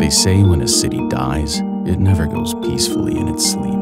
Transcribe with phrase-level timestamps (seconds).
[0.00, 3.78] They say when a city dies, it never goes peacefully in its sleep.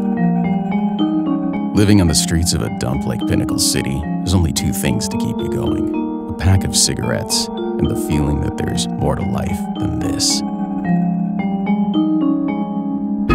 [1.77, 5.17] Living on the streets of a dump like Pinnacle City, there's only two things to
[5.17, 9.61] keep you going a pack of cigarettes and the feeling that there's more to life
[9.79, 10.41] than this.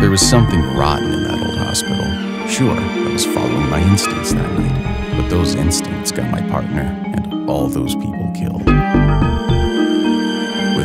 [0.01, 2.49] There was something rotten in that old hospital.
[2.49, 6.81] Sure, I was following my instincts that night, but those instincts got my partner
[7.15, 8.67] and all those people killed.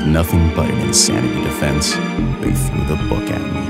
[0.08, 1.94] Nothing but an insanity defense,
[2.40, 3.60] they threw the book at me.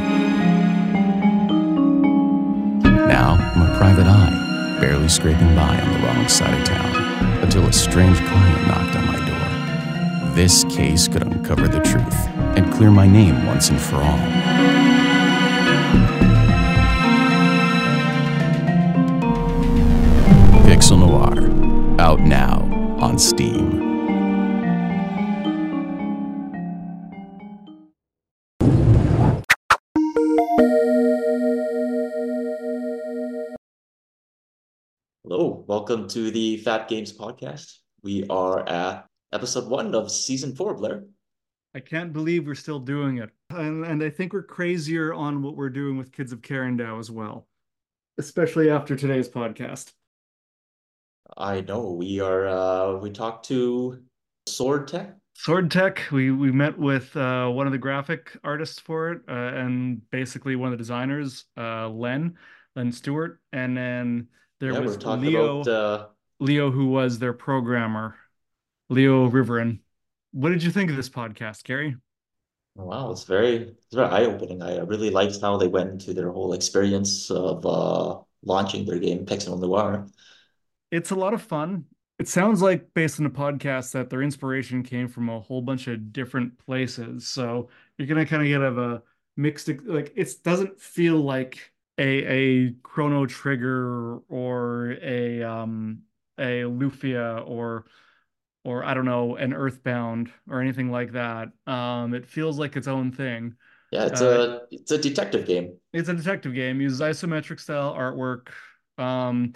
[3.06, 6.94] Now I'm a private eye, barely scraping by on the wrong side of town,
[7.42, 10.34] until a strange client knocked on my door.
[10.34, 14.18] This case could uncover the truth and clear my name once and for all.
[20.64, 22.62] Pixel Noir, out now
[23.00, 23.67] on Steam.
[35.88, 37.78] Welcome to the Phat Games podcast.
[38.02, 41.04] We are at episode one of season four, Blair.
[41.74, 43.30] I can't believe we're still doing it.
[43.48, 47.10] And, and I think we're crazier on what we're doing with Kids of Karendow as
[47.10, 47.48] well,
[48.18, 49.94] especially after today's podcast.
[51.38, 52.46] I know we are.
[52.46, 53.98] Uh, we talked to
[54.46, 55.16] Sword Tech.
[55.36, 59.32] Sword Tech, we we met with uh, one of the graphic artists for it, uh,
[59.32, 62.36] and basically one of the designers, uh, Len,
[62.76, 64.28] Len Stewart, and then
[64.60, 65.68] there Yeah, was Leo, about.
[65.68, 66.06] Uh,
[66.40, 68.16] Leo, who was their programmer,
[68.88, 69.80] Leo Riverin.
[70.32, 71.96] What did you think of this podcast, Gary?
[72.74, 74.62] wow, it's very, it's very eye-opening.
[74.62, 79.26] I really liked how they went into their whole experience of uh, launching their game
[79.26, 80.06] Pixel Noir.
[80.90, 81.84] It's a lot of fun.
[82.18, 85.86] It sounds like, based on the podcast, that their inspiration came from a whole bunch
[85.86, 87.26] of different places.
[87.26, 89.02] So you're gonna kind of get a
[89.36, 96.02] mixed, like it doesn't feel like a a Chrono Trigger or a um
[96.38, 97.86] a Lufia or
[98.64, 101.50] or I don't know an Earthbound or anything like that.
[101.66, 103.56] Um, it feels like its own thing.
[103.90, 105.78] Yeah, it's Uh, a it's a detective game.
[105.92, 108.48] it's a detective game, uses isometric style artwork,
[108.98, 109.54] um,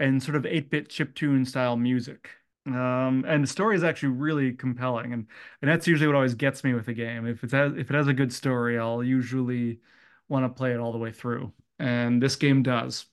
[0.00, 2.30] and sort of 8-bit chiptune style music.
[2.66, 5.26] Um, and the story is actually really compelling, and
[5.62, 7.26] and that's usually what always gets me with a game.
[7.26, 9.80] If it's has, if it has a good story, I'll usually
[10.28, 13.06] want to play it all the way through, and this game does.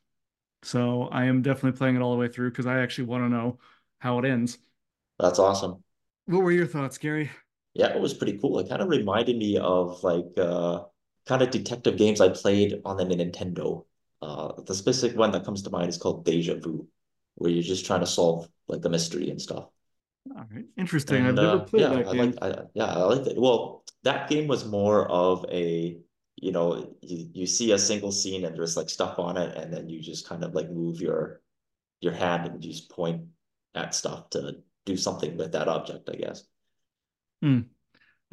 [0.64, 3.30] So I am definitely playing it all the way through because I actually want to
[3.30, 3.60] know
[4.00, 4.60] how it ends.
[5.20, 5.84] That's awesome.
[6.26, 7.30] What were your thoughts, Gary?
[7.74, 8.60] Yeah, it was pretty cool.
[8.60, 10.86] It kind of reminded me of like uh
[11.26, 13.86] kind of detective games I played on the Nintendo.
[14.22, 16.88] Uh the specific one that comes to mind is called Deja Vu,
[17.36, 19.70] where you're just trying to solve like the mystery and stuff.
[20.36, 21.26] All right, interesting.
[21.26, 22.34] I've And never uh played yeah, that I game.
[22.34, 23.38] like I yeah, I liked it.
[23.40, 26.00] Well, that game was more of a
[26.42, 29.72] you know, you, you see a single scene and there's like stuff on it, and
[29.72, 31.42] then you just kind of like move your
[32.02, 33.22] your hand and just point
[33.76, 36.44] at stuff to do something with that object, I guess.
[37.42, 37.62] Hmm.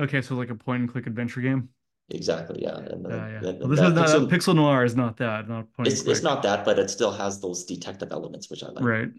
[0.00, 1.68] Okay, so like a point and click adventure game.
[2.10, 2.76] Exactly, yeah.
[2.78, 3.48] And Yeah, then yeah.
[3.50, 6.02] and, Well, this is not pixel Pixel Noir is not that, not point and It's
[6.02, 8.82] it's not that, but it still has those detective elements, which I like.
[8.82, 9.10] Right.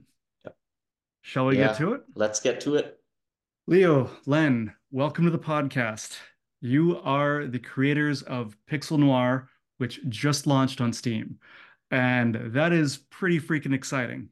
[0.44, 0.52] Yeah.
[1.22, 2.02] Shall we get to it?
[2.16, 3.00] let's get to it.
[3.68, 6.18] Leo, Len, welcome to the podcast.
[6.62, 11.40] You are the creators of Pixel Noir, which just launched on Steam.
[11.92, 14.30] And that is pretty freaking exciting.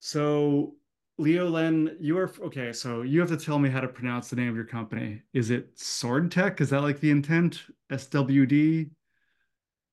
[0.00, 0.74] So,
[1.18, 2.72] Leo, Len, you are okay.
[2.72, 5.22] So, you have to tell me how to pronounce the name of your company.
[5.32, 6.60] Is it Sword Tech?
[6.60, 7.62] Is that like the intent?
[7.90, 8.90] SWD?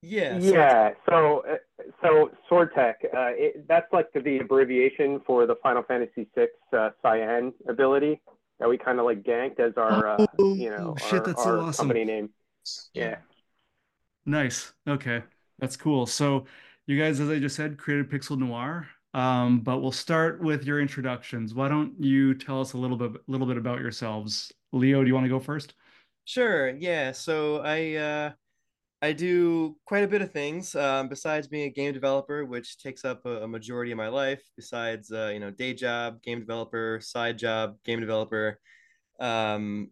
[0.02, 1.56] Yeah, so Yeah, so uh,
[2.02, 6.48] so Sword Tech, uh, it, that's like the, the abbreviation for the Final Fantasy VI
[6.76, 8.22] uh, Cyan ability
[8.60, 11.44] that we kind of like ganked as our, uh, you know, Oh, shit, our, that's
[11.44, 11.88] so our awesome.
[11.88, 12.30] company name.
[12.94, 13.18] Yeah.
[14.26, 14.74] Nice.
[14.88, 15.24] Okay.
[15.60, 16.06] That's cool.
[16.06, 16.46] So
[16.88, 18.88] you guys, as I just said, created Pixel Noir.
[19.14, 21.54] Um, but we'll start with your introductions.
[21.56, 24.52] Why don't you tell us a little bit little bit about yourselves?
[24.72, 25.74] Leo, do you want to go first?
[26.26, 27.12] sure, yeah.
[27.12, 28.32] So I uh
[29.02, 33.06] I do quite a bit of things um, besides being a game developer, which takes
[33.06, 34.42] up a, a majority of my life.
[34.58, 38.60] Besides, uh, you know, day job, game developer, side job, game developer.
[39.20, 39.92] Um,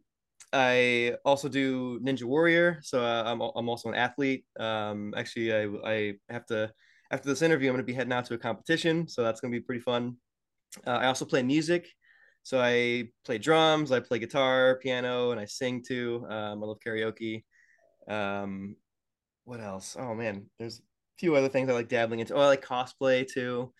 [0.51, 4.45] I also do Ninja Warrior, so uh, I'm I'm also an athlete.
[4.59, 6.71] Um, actually, I I have to
[7.11, 9.51] after this interview, I'm going to be heading out to a competition, so that's going
[9.53, 10.17] to be pretty fun.
[10.85, 11.87] Uh, I also play music.
[12.43, 16.25] So I play drums, I play guitar, piano, and I sing too.
[16.29, 17.43] Um, I love karaoke.
[18.07, 18.77] Um,
[19.47, 19.95] what else?
[19.97, 20.81] Oh man, there's a
[21.19, 22.35] few other things I like dabbling into.
[22.35, 23.71] Oh, I like cosplay too.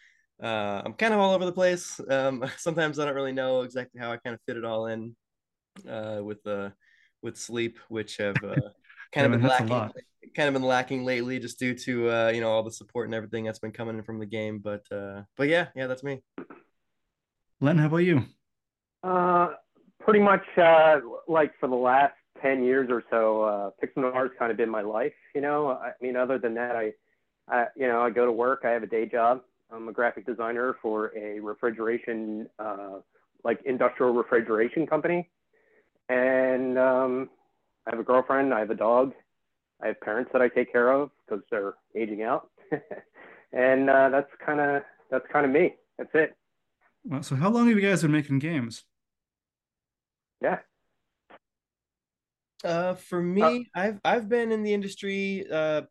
[0.42, 2.00] Uh, I'm kind of all over the place.
[2.10, 5.14] Um, sometimes I don't really know exactly how I kind of fit it all in
[5.88, 6.72] uh, with the
[7.22, 8.56] with sleep, which have uh,
[9.12, 9.92] kind yeah, of been lacking
[10.36, 13.14] kind of been lacking lately just due to uh, you know all the support and
[13.14, 14.60] everything that's been coming in from the game.
[14.60, 16.22] But uh, but yeah, yeah, that's me.
[17.60, 18.24] Len, how about you?
[19.04, 19.50] Uh,
[20.00, 23.72] pretty much uh, like for the last ten years or so, uh,
[24.14, 25.14] has kind of been my life.
[25.36, 26.94] You know, I mean, other than that, I,
[27.48, 28.62] I you know I go to work.
[28.66, 29.42] I have a day job.
[29.72, 33.00] I'm a graphic designer for a refrigeration, uh,
[33.44, 35.30] like industrial refrigeration company,
[36.10, 37.30] and um,
[37.86, 38.54] I have a girlfriend.
[38.54, 39.14] I have a dog
[39.82, 42.50] I have parents that I take care of because they're aging out,
[43.52, 45.76] and uh, that's kind of that's kind of me.
[45.98, 46.36] That's it.
[47.04, 48.84] Well, so how long have you guys been making games?
[50.42, 50.60] Yeah.
[52.64, 53.42] Uh, for me,
[53.76, 55.46] uh, I've I've been in the industry.
[55.52, 55.84] Uh,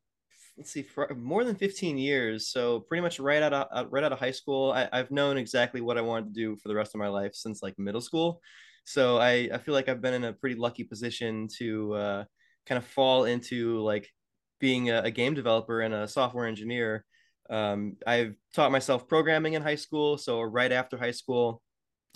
[0.56, 2.48] let's see, for more than fifteen years.
[2.48, 5.36] So pretty much right out of uh, right out of high school, I, I've known
[5.36, 8.00] exactly what I wanted to do for the rest of my life since like middle
[8.00, 8.40] school.
[8.84, 12.24] So I I feel like I've been in a pretty lucky position to uh,
[12.66, 14.10] kind of fall into like
[14.58, 17.04] being a, a game developer and a software engineer.
[17.48, 20.18] Um, I've taught myself programming in high school.
[20.18, 21.62] So right after high school,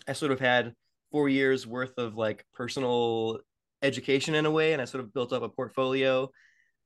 [0.09, 0.75] I sort of had
[1.13, 3.41] four years worth of like personal
[3.83, 6.31] education in a way, and I sort of built up a portfolio.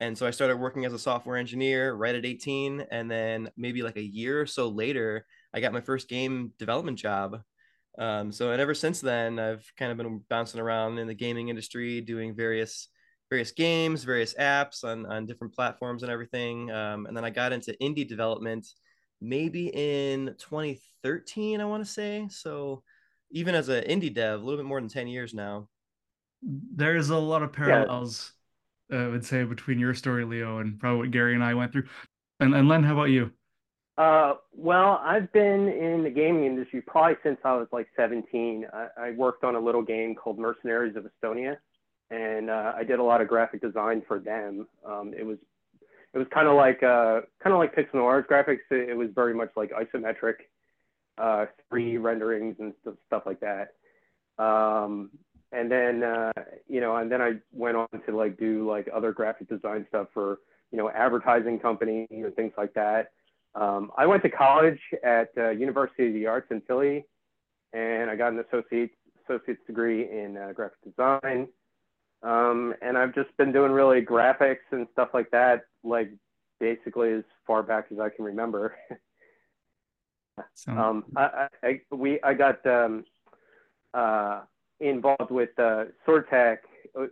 [0.01, 2.87] And so I started working as a software engineer right at 18.
[2.91, 6.99] And then maybe like a year or so later, I got my first game development
[6.99, 7.41] job.
[7.97, 11.49] Um, so, and ever since then, I've kind of been bouncing around in the gaming
[11.49, 12.89] industry, doing various
[13.31, 16.71] various games, various apps on, on different platforms and everything.
[16.71, 18.67] Um, and then I got into indie development
[19.21, 22.27] maybe in 2013, I want to say.
[22.31, 22.83] So
[23.31, 25.69] even as an indie dev, a little bit more than 10 years now.
[26.45, 28.33] There's a lot of parallels,
[28.91, 29.05] yeah.
[29.05, 31.89] I would say, between your story, Leo, and probably what Gary and I went through.
[32.41, 33.33] And, and Len, how about you?
[33.97, 38.67] Uh, well, I've been in the gaming industry probably since I was like 17.
[38.73, 41.57] I, I worked on a little game called Mercenaries of Estonia
[42.11, 44.67] and uh, I did a lot of graphic design for them.
[44.85, 45.39] Um, it was
[46.13, 48.61] it was kind of like uh, kind of like Pixel Noir's graphics.
[48.71, 50.35] It, it was very much like isometric,
[51.19, 53.75] uh, 3D renderings and stuff, stuff like that.
[54.43, 55.11] Um,
[55.53, 56.33] and then uh,
[56.69, 60.09] you know, and then I went on to like do like other graphic design stuff
[60.13, 60.39] for
[60.71, 63.13] you know advertising companies and things like that.
[63.55, 67.05] Um, I went to college at uh, University of the Arts in Philly,
[67.73, 68.91] and I got an associate
[69.25, 71.49] associate's degree in uh, graphic design.
[72.23, 76.11] Um, and I've just been doing really graphics and stuff like that, like
[76.59, 78.75] basically as far back as I can remember.
[80.55, 83.05] so, um, I, I, we, I got um,
[83.93, 84.41] uh,
[84.81, 85.85] involved with uh,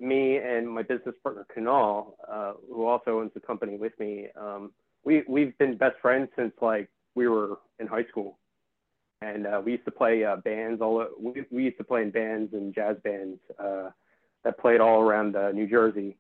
[0.01, 4.29] me and my business partner Kunal, uh, who also owns the company with me.
[4.41, 4.73] Um,
[5.05, 8.39] we, we've been best friends since like we were in high school.
[9.21, 11.07] And uh, we used to play uh, bands all.
[11.19, 13.91] We, we used to play in bands and jazz bands uh,
[14.45, 16.17] that played all around uh, New Jersey,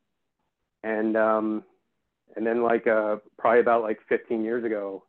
[0.85, 1.65] and um,
[2.37, 5.03] and then like uh, probably about like 15 years ago,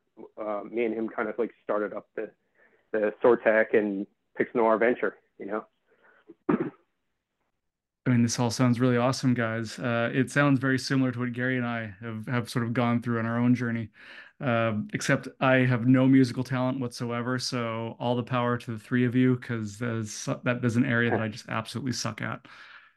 [0.71, 2.31] me and him kind of like started up the
[2.93, 4.07] the SwordTech and
[4.55, 5.63] Noir venture, you know.
[8.05, 9.79] I mean, this all sounds really awesome, guys.
[9.79, 13.01] Uh, it sounds very similar to what Gary and I have, have sort of gone
[13.01, 13.89] through on our own journey,
[14.41, 17.39] uh, except I have no musical talent whatsoever.
[17.39, 21.21] So all the power to the three of you, because that is an area that
[21.21, 22.45] I just absolutely suck at.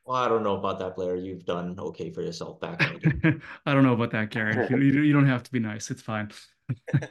[0.06, 1.14] Well, I don't know about that, Blair.
[1.14, 2.80] You've done okay for yourself back.
[3.66, 4.66] I don't know about that, Gary.
[4.70, 5.90] You, you don't have to be nice.
[5.90, 6.30] It's fine.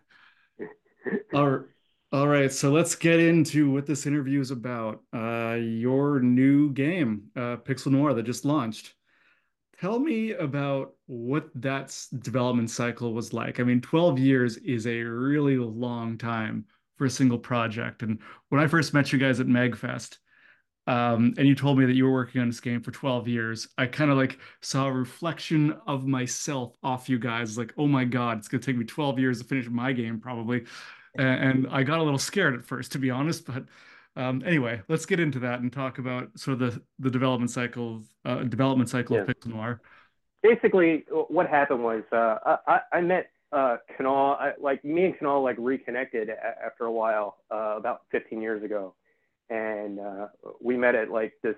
[1.34, 1.66] all, right.
[2.16, 2.50] All right.
[2.50, 5.02] So let's get into what this interview is about.
[5.14, 8.94] Uh, your new game, uh, Pixel Noir, that just launched.
[9.82, 13.60] Tell me about what that development cycle was like.
[13.60, 16.64] I mean, 12 years is a really long time
[16.98, 18.02] for a single project.
[18.02, 20.16] And when I first met you guys at MagFest,
[20.88, 23.68] um, and you told me that you were working on this game for 12 years
[23.80, 28.06] i kind of like saw a reflection of myself off you guys like oh my
[28.06, 30.64] god it's going to take me 12 years to finish my game probably
[31.18, 33.64] and, and i got a little scared at first to be honest but
[34.18, 38.02] um, anyway let's get into that and talk about sort of the the development cycle
[38.26, 39.24] uh, development cycle yeah.
[39.24, 39.82] of pixel noir
[40.42, 45.44] basically what happened was uh, I, I met uh, Kunal, I, like me and Kunal
[45.44, 48.94] like reconnected a- after a while uh, about 15 years ago
[49.50, 50.28] and uh,
[50.62, 51.56] we met at like this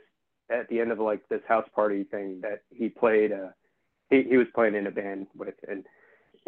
[0.49, 3.31] at the end of like this house party thing that he played.
[3.31, 3.49] Uh,
[4.09, 5.85] he he was playing in a band with, and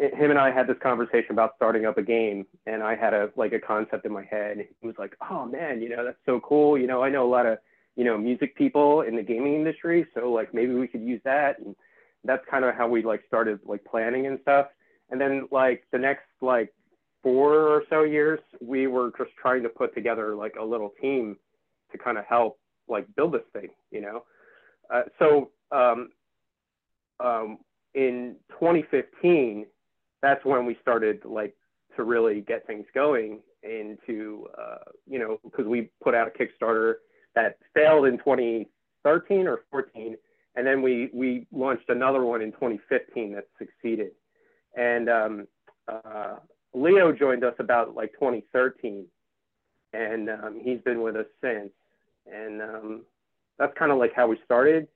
[0.00, 3.30] him and I had this conversation about starting up a game, and I had a
[3.36, 4.66] like a concept in my head.
[4.80, 6.78] He was like, "Oh man, you know that's so cool.
[6.78, 7.58] You know, I know a lot of
[7.96, 11.58] you know music people in the gaming industry, so like maybe we could use that."
[11.58, 11.76] And
[12.24, 14.68] that's kind of how we like started like planning and stuff.
[15.10, 16.72] And then like the next like
[17.22, 21.36] four or so years, we were just trying to put together like a little team
[21.92, 24.24] to kind of help like build this thing, you know.
[24.92, 26.10] Uh, so um,
[27.20, 27.58] um,
[27.94, 29.66] in 2015,
[30.22, 31.54] that's when we started like
[31.96, 36.94] to really get things going into uh, you know because we put out a Kickstarter
[37.34, 40.16] that failed in 2013 or 14,
[40.56, 44.12] and then we we launched another one in 2015 that succeeded,
[44.76, 45.46] and um,
[45.88, 46.36] uh,
[46.74, 49.06] Leo joined us about like 2013,
[49.92, 51.70] and um, he's been with us since,
[52.30, 53.02] and um,
[53.58, 54.88] that's kind of like how we started.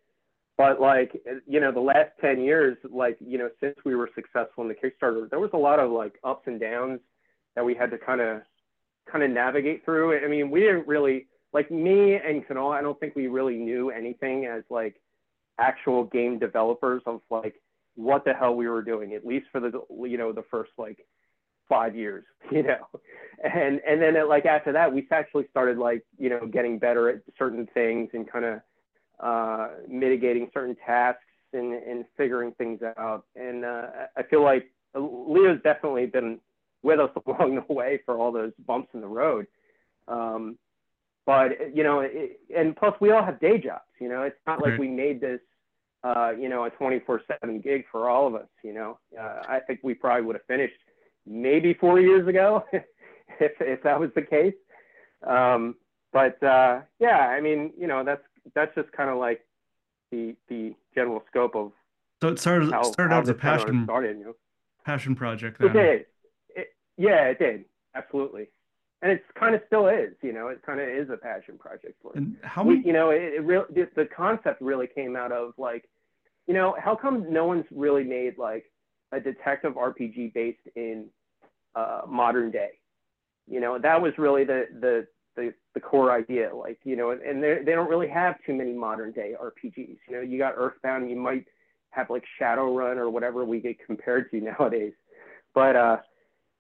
[0.56, 4.62] But like you know, the last 10 years, like you know, since we were successful
[4.62, 7.00] in the Kickstarter, there was a lot of like ups and downs
[7.56, 8.42] that we had to kind of
[9.11, 10.25] kind of navigate through.
[10.25, 12.73] I mean, we didn't really like me and Kunal.
[12.73, 15.00] I don't think we really knew anything as like
[15.58, 17.61] actual game developers of like
[17.96, 21.06] what the hell we were doing, at least for the you know the first like
[21.68, 22.87] five years, you know,
[23.42, 27.08] and and then it, like after that, we actually started like you know getting better
[27.08, 28.61] at certain things and kind of
[29.21, 33.25] uh, mitigating certain tasks and and figuring things out.
[33.37, 36.40] And uh, I feel like Leo's definitely been
[36.83, 39.47] with us along the way for all those bumps in the road.
[40.06, 40.59] Um,
[41.26, 43.83] but you know, it, and plus we all have day jobs.
[44.00, 45.40] You know, it's not like we made this,
[46.02, 48.49] uh, you know, a 24/7 gig for all of us.
[48.62, 50.75] You know, uh, I think we probably would have finished
[51.26, 54.54] maybe four years ago if if that was the case.
[55.26, 55.76] Um,
[56.12, 58.23] but uh, yeah, I mean, you know, that's
[58.54, 59.44] that's just kind of like
[60.10, 61.72] the the general scope of.
[62.22, 64.24] So it started how, started how out as a this kind of passion Started, you
[64.24, 64.34] know?
[64.84, 65.60] passion project.
[65.60, 66.06] It did.
[66.54, 67.64] It, yeah, it did.
[67.94, 68.48] Absolutely.
[69.02, 71.94] And it's kind of still is, you know, it kind of is a passion project
[72.00, 72.12] for.
[72.14, 72.86] And how We, many?
[72.86, 75.84] you know, it, it really, the, the concept really came out of like,
[76.46, 78.64] you know, how come no one's really made like
[79.12, 81.06] a detective RPG based in
[81.74, 82.70] uh, modern day?
[83.46, 86.54] You know, that was really the, the, the, the core idea.
[86.54, 89.98] Like, you know, and they they don't really have too many modern day RPGs.
[90.08, 91.46] You know, you got Earthbound, you might
[91.90, 94.92] have like Shadowrun or whatever we get compared to nowadays.
[95.54, 95.96] But uh,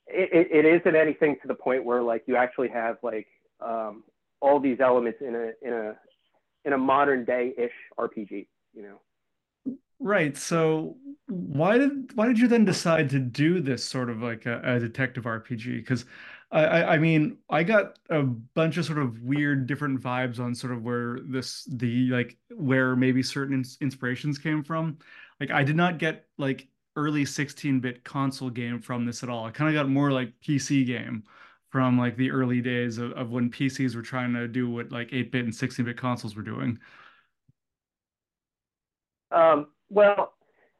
[0.06, 3.26] it, it, it isn't anything to the point where like you actually have like
[3.60, 4.04] um,
[4.40, 5.94] all these elements in a in a
[6.64, 8.46] in a modern day ish RPG.
[8.74, 9.00] You know.
[10.00, 10.36] Right.
[10.36, 10.96] So
[11.28, 14.78] why did why did you then decide to do this sort of like a, a
[14.78, 15.76] detective RPG?
[15.76, 16.04] Because
[16.54, 20.72] I, I mean I got a bunch of sort of weird different vibes on sort
[20.72, 24.98] of where this the like where maybe certain ins inspirations came from.
[25.40, 29.44] Like I did not get like early 16-bit console game from this at all.
[29.44, 31.24] I kind of got more like PC game
[31.70, 35.10] from like the early days of, of when PCs were trying to do what like
[35.10, 36.78] 8-bit and 16-bit consoles were doing.
[39.32, 40.34] Um, well,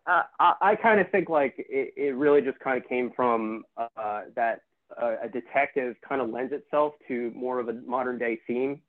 [0.07, 3.65] uh, I, I kind of think like it, it really just kind of came from
[3.77, 4.61] uh, that
[5.01, 8.81] uh, a detective kind of lends itself to more of a modern day theme,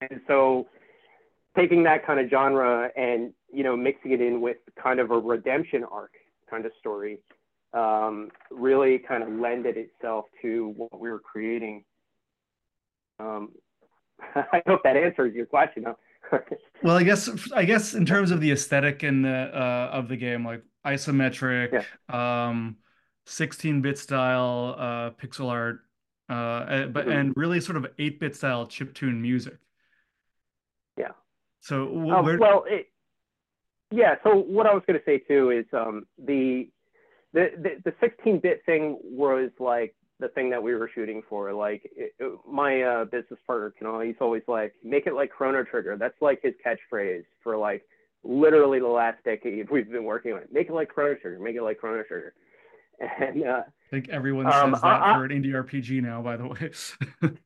[0.00, 0.66] and so
[1.56, 5.18] taking that kind of genre and you know mixing it in with kind of a
[5.18, 6.12] redemption arc
[6.50, 7.18] kind of story
[7.72, 11.84] um, really kind of lended itself to what we were creating.
[13.18, 13.50] Um,
[14.34, 15.86] I hope that answers your question.
[16.82, 20.16] Well, I guess I guess in terms of the aesthetic and the uh, of the
[20.16, 21.82] game, like isometric,
[22.12, 22.76] um,
[23.28, 25.80] 16-bit style, uh, pixel art,
[26.30, 27.14] uh, eh, but Mhm.
[27.20, 29.58] and really sort of 8-bit style chiptune music.
[30.96, 31.12] Yeah.
[31.60, 32.90] So Um, where well, it,
[33.90, 34.16] yeah.
[34.24, 36.70] So what I was going to say too is um, the
[37.34, 41.52] the the 16-bit thing was like the thing that we were shooting for.
[41.52, 45.62] Like it, it- my uh, business partner, Kunal, he's always like, make it like Chrono
[45.64, 45.96] Trigger.
[45.96, 47.84] That's like his catchphrase for like
[48.24, 50.40] literally the last decade we've been working on.
[50.40, 50.52] it.
[50.52, 51.38] Make it like Chrono Trigger.
[51.38, 52.34] Make it like Chrono Trigger.
[53.00, 56.20] And uh, I think everyone um, says that I- I- for an indie RPG now,
[56.22, 56.70] by the way.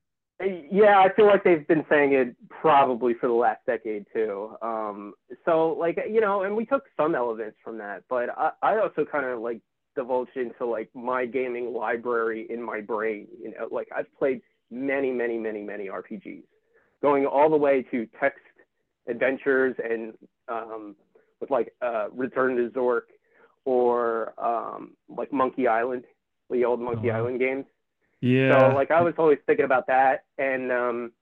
[0.73, 4.56] Yeah, I feel like they've been saying it probably for the last decade too.
[4.61, 8.78] Um, so like you know, and we took some elements from that, but I, I
[8.80, 9.61] also kind of like
[9.94, 13.28] divulged into like my gaming library in my brain.
[13.40, 16.42] You know, like I've played many, many, many, many RPGs,
[17.02, 18.40] going all the way to text
[19.06, 20.14] adventures and
[20.49, 20.97] um,
[21.40, 23.02] with like uh, Return to Zork
[23.64, 26.04] or um, like Monkey Island,
[26.50, 27.19] the old Monkey wow.
[27.19, 27.64] Island games.
[28.21, 28.71] Yeah.
[28.71, 31.12] So like I was always thinking about that, and um,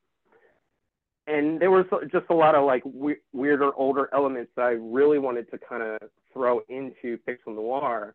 [1.26, 5.18] and there was just a lot of like we- weirder, older elements that I really
[5.18, 5.98] wanted to kind of
[6.32, 8.14] throw into Pixel Noir,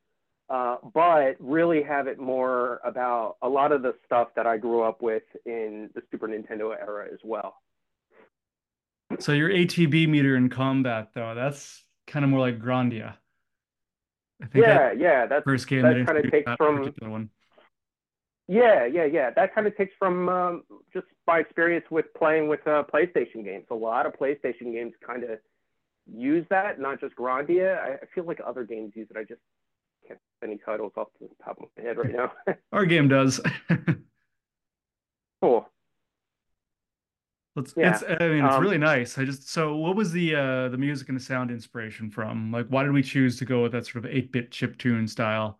[0.49, 4.83] uh, but really have it more about a lot of the stuff that I grew
[4.83, 7.55] up with in the Super Nintendo era as well.
[9.19, 13.15] So your ATB meter in combat, though, that's kind of more like Grandia.
[14.45, 17.11] I think Yeah, that yeah, that's first game that that kinda takes that from- particular
[17.11, 17.29] one.
[18.47, 19.31] Yeah, yeah, yeah.
[19.31, 23.65] That kind of takes from um, just my experience with playing with uh, PlayStation games.
[23.71, 25.39] A lot of PlayStation games kind of
[26.05, 27.79] use that, not just Grandia.
[27.79, 29.17] I, I feel like other games use it.
[29.17, 29.41] I just
[30.07, 32.33] can't think any titles off the top of my head right now.
[32.71, 33.41] Our game does.
[35.41, 35.67] cool.
[37.57, 37.93] It's, yeah.
[37.93, 39.17] it's I mean it's um, really nice.
[39.17, 42.51] I just so what was the uh the music and the sound inspiration from?
[42.51, 45.59] Like why did we choose to go with that sort of 8-bit chip tune style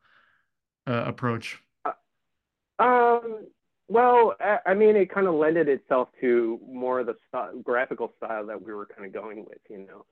[0.87, 1.59] uh, approach?
[1.85, 3.45] Uh, um
[3.87, 4.33] well,
[4.65, 8.59] I, mean it kind of lended itself to more of the st- graphical style that
[8.59, 10.05] we were kind of going with, you know.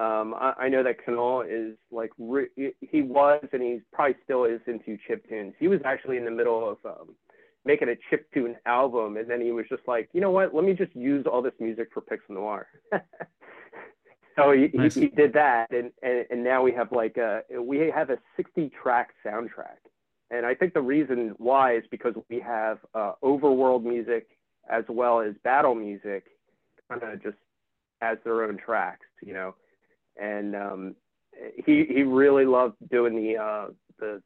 [0.00, 4.44] Um, I, I, know that Kunal is like re- he was and he probably still
[4.44, 5.54] is into chip tunes.
[5.58, 7.16] He was actually in the middle of um,
[7.68, 10.54] making a chip tune album, and then he was just like, you know what?
[10.54, 12.66] Let me just use all this music for Pixel Noir.
[14.36, 14.94] so he, nice.
[14.94, 18.18] he, he, did that, and, and and now we have like a we have a
[18.36, 19.80] 60 track soundtrack,
[20.30, 24.28] and I think the reason why is because we have uh, overworld music
[24.70, 26.24] as well as battle music,
[26.90, 27.36] kind of just
[28.00, 29.54] as their own tracks, you know,
[30.16, 30.96] and um,
[31.66, 33.66] he he really loved doing the uh,
[33.98, 34.22] the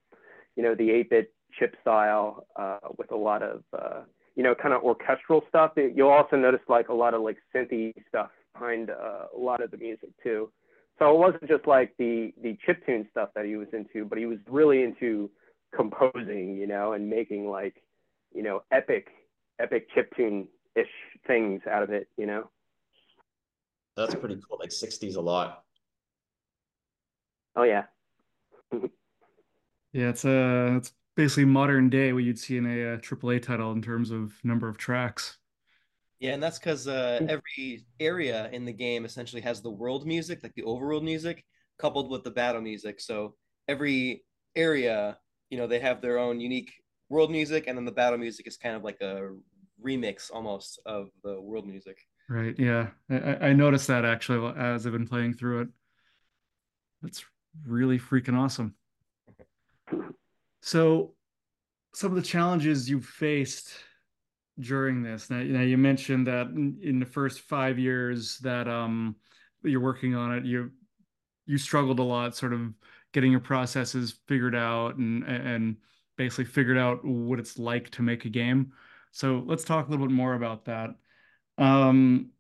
[0.54, 4.02] you know the 8 bit chip style uh, with a lot of uh,
[4.34, 5.72] you know kind of orchestral stuff.
[5.76, 9.70] You'll also notice like a lot of like synthy stuff behind uh, a lot of
[9.70, 10.50] the music too.
[10.98, 14.18] So it wasn't just like the the chip tune stuff that he was into, but
[14.18, 15.30] he was really into
[15.74, 17.82] composing, you know, and making like
[18.34, 19.08] you know epic
[19.58, 20.86] epic chip tune ish
[21.26, 22.48] things out of it, you know.
[23.96, 24.58] That's pretty cool.
[24.58, 25.64] Like 60s a lot.
[27.54, 27.84] Oh yeah.
[28.72, 33.36] yeah, it's a uh, it's basically modern day what you'd see in a, triple a
[33.36, 35.38] uh, AAA title in terms of number of tracks.
[36.20, 37.28] Yeah, and that's because uh, hmm.
[37.28, 41.44] every area in the game essentially has the world music, like the overworld music,
[41.78, 43.00] coupled with the battle music.
[43.00, 43.34] So
[43.66, 45.18] every area,
[45.50, 46.72] you know, they have their own unique
[47.08, 49.34] world music, and then the battle music is kind of like a
[49.84, 51.98] remix almost of the world music.
[52.28, 52.54] Right.
[52.56, 55.68] Yeah, I, I noticed that actually as I've been playing through it.
[57.02, 57.24] That's
[57.66, 58.76] really freaking awesome.
[60.62, 61.14] So,
[61.94, 63.74] some of the challenges you faced
[64.58, 65.28] during this.
[65.28, 69.16] Now, you mentioned that in, in the first five years that um
[69.62, 70.70] you're working on it, you
[71.46, 72.72] you struggled a lot, sort of
[73.12, 75.76] getting your processes figured out and and
[76.16, 78.72] basically figured out what it's like to make a game.
[79.10, 80.90] So let's talk a little bit more about that.
[81.58, 82.30] Um,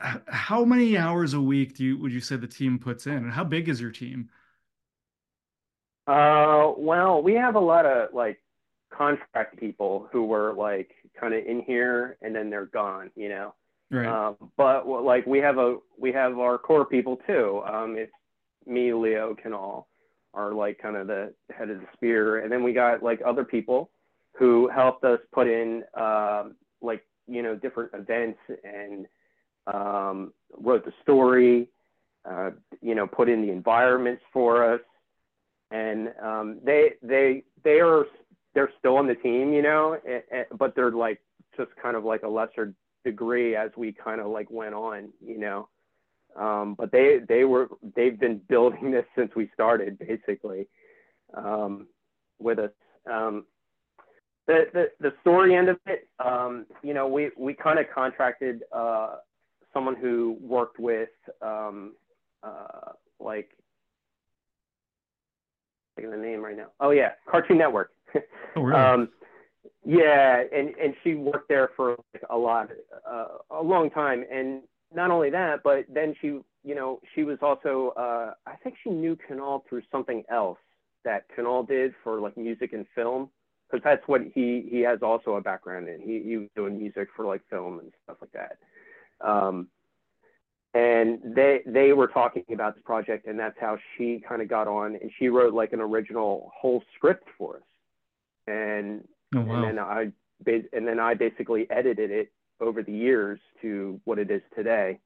[0.00, 3.32] how many hours a week do you would you say the team puts in, and
[3.32, 4.30] how big is your team?
[6.08, 8.40] Uh, well, we have a lot of like
[8.90, 10.90] contract people who were like
[11.20, 13.54] kind of in here and then they're gone, you know.
[13.90, 14.06] Right.
[14.06, 17.62] Um, but like we have a we have our core people too.
[17.70, 18.12] Um, it's
[18.66, 19.84] me, Leo, Kunal,
[20.32, 23.44] are like kind of the head of the spear, and then we got like other
[23.44, 23.90] people
[24.32, 29.06] who helped us put in um, like you know different events and
[29.66, 31.68] um, wrote the story,
[32.24, 34.80] uh, you know, put in the environments for us
[35.70, 38.06] and um, they they they are
[38.54, 39.98] they're still on the team, you know,
[40.58, 41.20] but they're like
[41.56, 45.38] just kind of like a lesser degree as we kind of like went on, you
[45.38, 45.68] know.
[46.36, 50.68] Um, but they they were they've been building this since we started basically
[51.34, 51.86] um,
[52.38, 52.70] with us.
[53.10, 53.46] Um,
[54.46, 58.62] the, the the story end of it, um, you know, we we kind of contracted
[58.72, 59.16] uh,
[59.74, 61.10] someone who worked with
[61.42, 61.94] um,
[62.42, 63.50] uh, like
[66.04, 66.68] of the name right now.
[66.80, 67.90] Oh yeah, Cartoon Network.
[68.56, 68.80] oh really?
[68.80, 69.08] Um,
[69.84, 72.70] yeah, and and she worked there for like a lot,
[73.08, 74.62] uh, a long time, and
[74.94, 78.90] not only that, but then she, you know, she was also, uh, I think she
[78.90, 80.58] knew Kunal through something else
[81.04, 83.30] that Kunal did for like music and film,
[83.70, 86.00] because that's what he he has also a background in.
[86.00, 88.58] He he was doing music for like film and stuff like that.
[89.26, 89.68] Um,
[90.74, 94.68] and they they were talking about this project and that's how she kind of got
[94.68, 97.62] on and she wrote like an original whole script for us.
[98.46, 99.54] And oh, wow.
[99.54, 100.12] and then i
[100.72, 104.98] and then i basically edited it over the years to what it is today.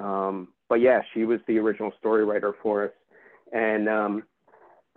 [0.00, 2.92] Um, but yeah she was the original story writer for us.
[3.52, 4.24] And um,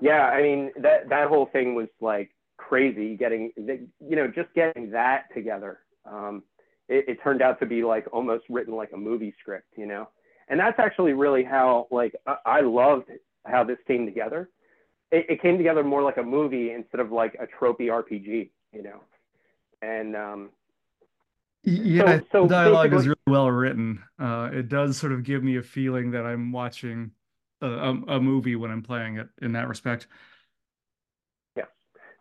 [0.01, 4.89] yeah i mean that that whole thing was like crazy getting you know just getting
[4.89, 5.79] that together.
[6.11, 6.43] Um,
[6.89, 10.09] it, it turned out to be like almost written like a movie script, you know?
[10.49, 13.09] And that's actually really how, like, I, I loved
[13.45, 14.49] how this came together.
[15.11, 18.83] It, it came together more like a movie instead of like a tropey RPG, you
[18.83, 19.01] know?
[19.81, 20.49] And, um,
[21.63, 24.03] yeah, so, so dialogue is really well written.
[24.19, 27.11] Uh, it does sort of give me a feeling that I'm watching
[27.61, 30.07] a, a, a movie when I'm playing it in that respect.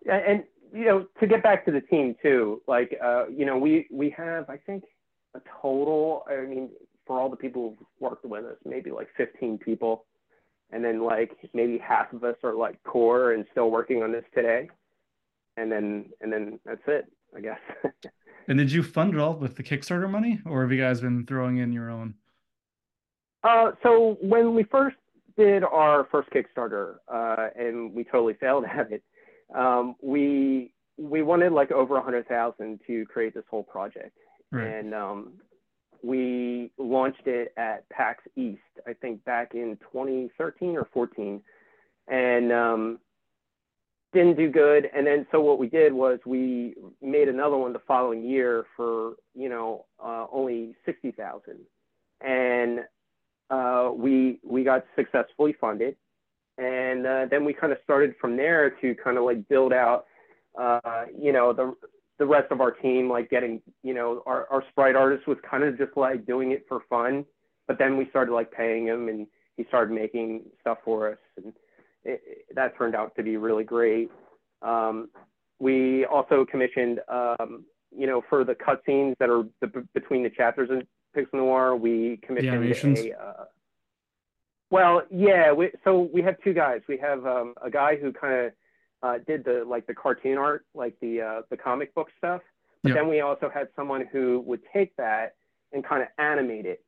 [0.05, 3.59] Yeah, and you know, to get back to the team too, like, uh, you know,
[3.59, 4.85] we we have, I think,
[5.35, 6.25] a total.
[6.29, 6.71] I mean,
[7.07, 10.07] for all the people who've worked with us, maybe like 15 people.
[10.71, 14.25] And then like maybe half of us are like core and still working on this
[14.35, 14.71] today.
[15.57, 17.59] And then and then that's it, I guess.
[18.49, 21.27] and did you fund it all with the Kickstarter money or have you guys been
[21.27, 22.15] throwing in your own?
[23.45, 24.97] Uh, so when we first
[25.37, 29.03] did our first Kickstarter, uh, and we totally failed at it,
[29.55, 34.17] um, we we wanted like over a hundred thousand to create this whole project,
[34.51, 34.67] right.
[34.67, 35.33] and um,
[36.03, 41.41] we launched it at PAX East, I think back in 2013 or 14,
[42.09, 42.99] and um,
[44.13, 44.89] didn't do good.
[44.95, 49.15] And then so what we did was we made another one the following year for
[49.35, 51.61] you know uh, only sixty thousand,
[52.21, 52.81] and
[53.51, 55.97] uh, we we got successfully funded,
[56.59, 60.07] and uh, then we kind of started from there to kind of like build out,
[60.61, 61.75] uh, you know, the
[62.19, 65.65] the rest of our team, like getting, you know, our, our sprite artist was kind
[65.65, 67.25] of just like doing it for fun,
[67.67, 71.53] but then we started like paying him, and he started making stuff for us, and
[72.05, 74.11] it, it, that turned out to be really great.
[74.61, 75.09] Um,
[75.59, 77.65] we also commissioned, um,
[77.97, 80.87] you know, for the cutscenes that are the, between the chapters in
[81.17, 82.53] Pixel Noir, we commissioned
[82.99, 83.21] a.
[83.21, 83.45] Uh,
[84.73, 85.53] well, yeah.
[85.53, 86.81] We, so we have two guys.
[86.89, 88.53] We have um, a guy who kind of
[89.03, 92.41] uh, did the like the cartoon art, like the uh, the comic book stuff.
[92.83, 95.37] But then we also had someone who would take that
[95.73, 96.83] and kind of animate it,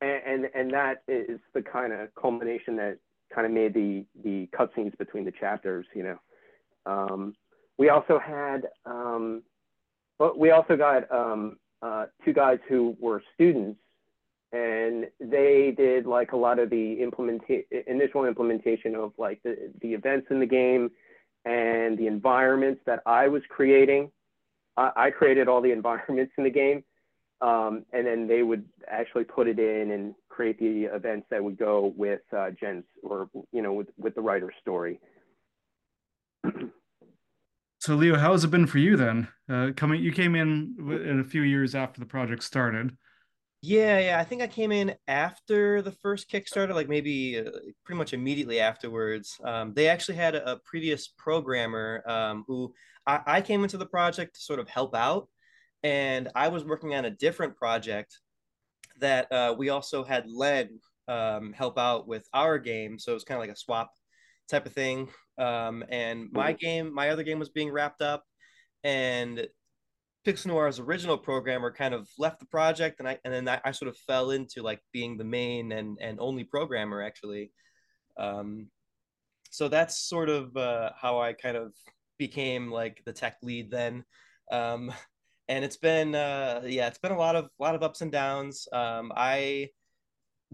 [0.00, 2.98] and, and and that is the kind of culmination that
[3.34, 5.86] kind of made the the cutscenes between the chapters.
[5.94, 6.18] You know,
[6.84, 7.34] um,
[7.78, 9.42] we also had, um,
[10.18, 13.80] but we also got um, uh, two guys who were students
[14.56, 16.98] and they did like a lot of the
[17.86, 20.90] initial implementation of like the, the events in the game
[21.44, 24.10] and the environments that I was creating.
[24.76, 26.84] I, I created all the environments in the game.
[27.42, 31.58] Um, and then they would actually put it in and create the events that would
[31.58, 34.98] go with uh, Jen's or, you know, with, with the writer's story.
[37.78, 39.28] So Leo, how has it been for you then?
[39.48, 40.74] Uh, coming, you came in
[41.06, 42.96] in a few years after the project started.
[43.62, 44.20] Yeah, yeah.
[44.20, 47.50] I think I came in after the first Kickstarter, like maybe uh,
[47.84, 49.38] pretty much immediately afterwards.
[49.42, 52.72] Um, they actually had a, a previous programmer um, who
[53.06, 55.28] I, I, came into the project to sort of help out,
[55.82, 58.18] and I was working on a different project
[59.00, 60.68] that uh, we also had led
[61.08, 62.98] um, help out with our game.
[62.98, 63.90] So it was kind of like a swap
[64.48, 65.08] type of thing.
[65.38, 68.24] Um, and my game, my other game was being wrapped up,
[68.84, 69.46] and
[70.26, 73.70] Pixel Noir's original programmer kind of left the project, and I and then I, I
[73.70, 77.52] sort of fell into like being the main and and only programmer actually.
[78.18, 78.66] Um,
[79.50, 81.72] so that's sort of uh, how I kind of
[82.18, 84.04] became like the tech lead then.
[84.50, 84.92] Um,
[85.48, 88.66] and it's been uh, yeah, it's been a lot of lot of ups and downs.
[88.72, 89.70] Um, I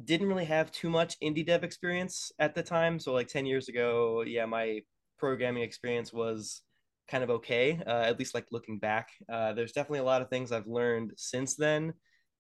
[0.05, 2.99] didn't really have too much indie dev experience at the time.
[2.99, 4.81] So like 10 years ago, yeah, my
[5.19, 6.63] programming experience was
[7.13, 9.11] kind of okay, uh, at least like looking back.
[9.31, 11.93] Uh, there's definitely a lot of things I've learned since then.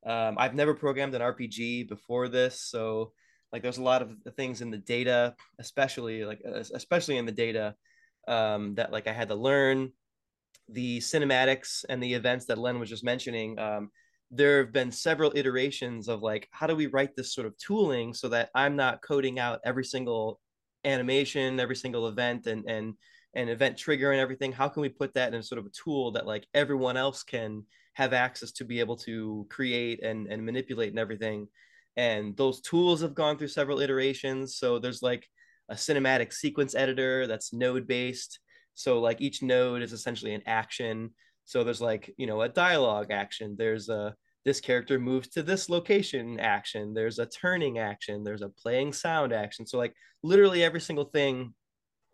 [0.06, 3.12] Um, I've never programmed an RPG before this, so
[3.52, 6.40] like there's a lot of things in the data, especially like
[6.74, 7.74] especially in the data
[8.26, 9.92] um, that like I had to learn.
[10.68, 13.58] The cinematics and the events that Len was just mentioning.
[13.58, 13.90] Um,
[14.30, 18.14] there have been several iterations of like how do we write this sort of tooling
[18.14, 20.40] so that i'm not coding out every single
[20.84, 22.94] animation every single event and and
[23.34, 26.12] and event trigger and everything how can we put that in sort of a tool
[26.12, 27.64] that like everyone else can
[27.94, 31.48] have access to be able to create and and manipulate and everything?
[31.96, 34.56] And those tools have gone through several iterations.
[34.56, 35.26] So there's like
[35.68, 38.38] a cinematic sequence editor that's node based
[38.74, 41.10] so like each node is essentially an action.
[41.44, 43.56] So there's like you know a dialogue action.
[43.58, 44.14] There's a
[44.44, 46.94] this character moves to this location action.
[46.94, 48.24] There's a turning action.
[48.24, 49.66] There's a playing sound action.
[49.66, 51.54] So like literally every single thing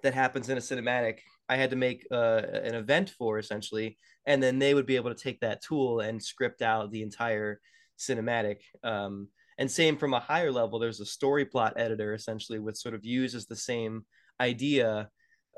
[0.02, 4.42] that happens in a cinematic i had to make uh, an event for essentially and
[4.42, 7.60] then they would be able to take that tool and script out the entire
[7.98, 12.76] cinematic um, and same from a higher level there's a story plot editor essentially which
[12.76, 14.04] sort of uses the same
[14.40, 15.08] idea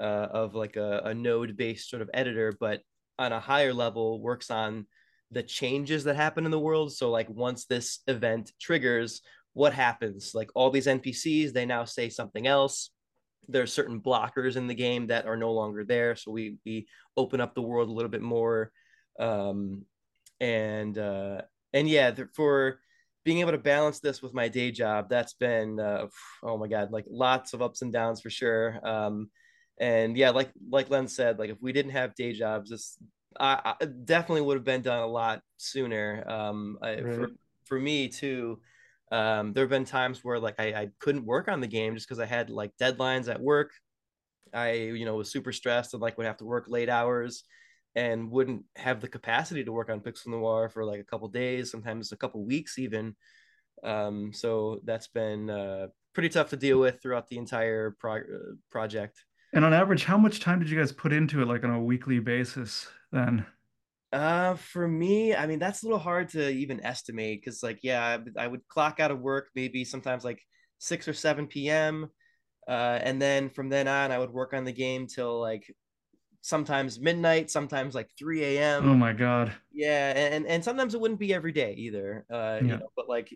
[0.01, 2.81] uh, of like a, a node based sort of editor but
[3.19, 4.87] on a higher level works on
[5.31, 6.93] the changes that happen in the world.
[6.93, 9.23] So like once this event triggers,
[9.53, 10.33] what happens?
[10.35, 12.91] Like all these NPCs, they now say something else.
[13.49, 16.17] There are certain blockers in the game that are no longer there.
[16.17, 18.73] So we we open up the world a little bit more.
[19.19, 19.85] Um,
[20.41, 22.81] and uh, and yeah, for
[23.25, 26.07] being able to balance this with my day job, that's been uh,
[26.43, 28.81] oh my god, like lots of ups and downs for sure.
[28.87, 29.31] Um,
[29.79, 32.99] and yeah, like like Len said, like if we didn't have day jobs, this
[33.39, 36.25] I, I definitely would have been done a lot sooner.
[36.29, 37.15] Um, I, right.
[37.15, 37.29] for
[37.65, 38.61] for me too,
[39.11, 42.09] um, there have been times where like I, I couldn't work on the game just
[42.09, 43.73] because I had like deadlines at work.
[44.53, 47.45] I, you know, was super stressed and like would have to work late hours
[47.95, 51.71] and wouldn't have the capacity to work on Pixel Noir for like a couple days,
[51.71, 53.17] sometimes a couple weeks even.
[53.83, 58.55] Um, so that's been uh, pretty tough to deal with throughout the entire pro- uh,
[58.71, 59.25] project.
[59.53, 61.83] And on average, how much time did you guys put into it, like on a
[61.83, 63.45] weekly basis then?
[64.13, 68.19] Uh, for me, I mean, that's a little hard to even estimate because, like, yeah,
[68.37, 70.43] I, I would clock out of work maybe sometimes like
[70.79, 72.11] 6 or 7 p.m.
[72.69, 75.73] Uh, and then from then on, I would work on the game till like
[76.43, 78.85] sometimes midnight, sometimes like 3 a.m.
[78.85, 79.55] Oh my God.
[79.73, 82.27] Yeah, and and sometimes it wouldn't be every day either.
[82.31, 82.67] Uh, Yeah.
[82.67, 83.33] you know, but like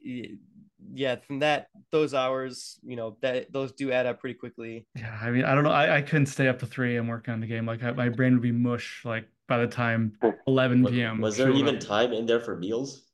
[0.92, 4.86] yeah, from that those hours, you know, that those do add up pretty quickly.
[4.94, 5.70] Yeah, I mean, I don't know.
[5.70, 7.08] I, I couldn't stay up to 3 a.m.
[7.08, 7.66] working on the game.
[7.66, 11.20] Like I, my brain would be mush like by the time 11 p.m.
[11.20, 11.80] was there even up.
[11.80, 13.04] time in there for meals?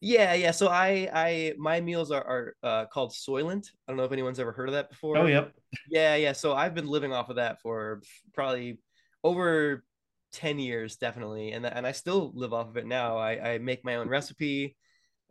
[0.00, 0.50] Yeah, yeah.
[0.50, 3.68] So I I my meals are are uh, called Soylent.
[3.86, 5.18] I don't know if anyone's ever heard of that before.
[5.18, 5.52] Oh, yep.
[5.88, 6.32] Yeah, yeah.
[6.32, 8.78] So I've been living off of that for probably
[9.22, 9.84] over
[10.32, 11.52] 10 years, definitely.
[11.52, 13.18] And and I still live off of it now.
[13.18, 14.76] I, I make my own recipe.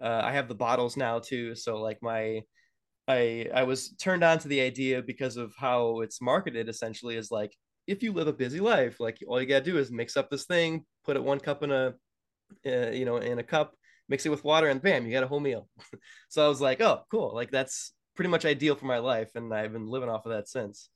[0.01, 1.55] Uh, I have the bottles now too.
[1.55, 2.41] So like my
[3.07, 7.31] I I was turned on to the idea because of how it's marketed essentially is
[7.31, 7.55] like
[7.87, 10.45] if you live a busy life, like all you gotta do is mix up this
[10.45, 11.95] thing, put it one cup in a
[12.65, 13.73] uh, you know, in a cup,
[14.07, 15.67] mix it with water, and bam, you got a whole meal.
[16.29, 17.33] so I was like, oh, cool.
[17.33, 20.47] Like that's pretty much ideal for my life, and I've been living off of that
[20.47, 20.89] since.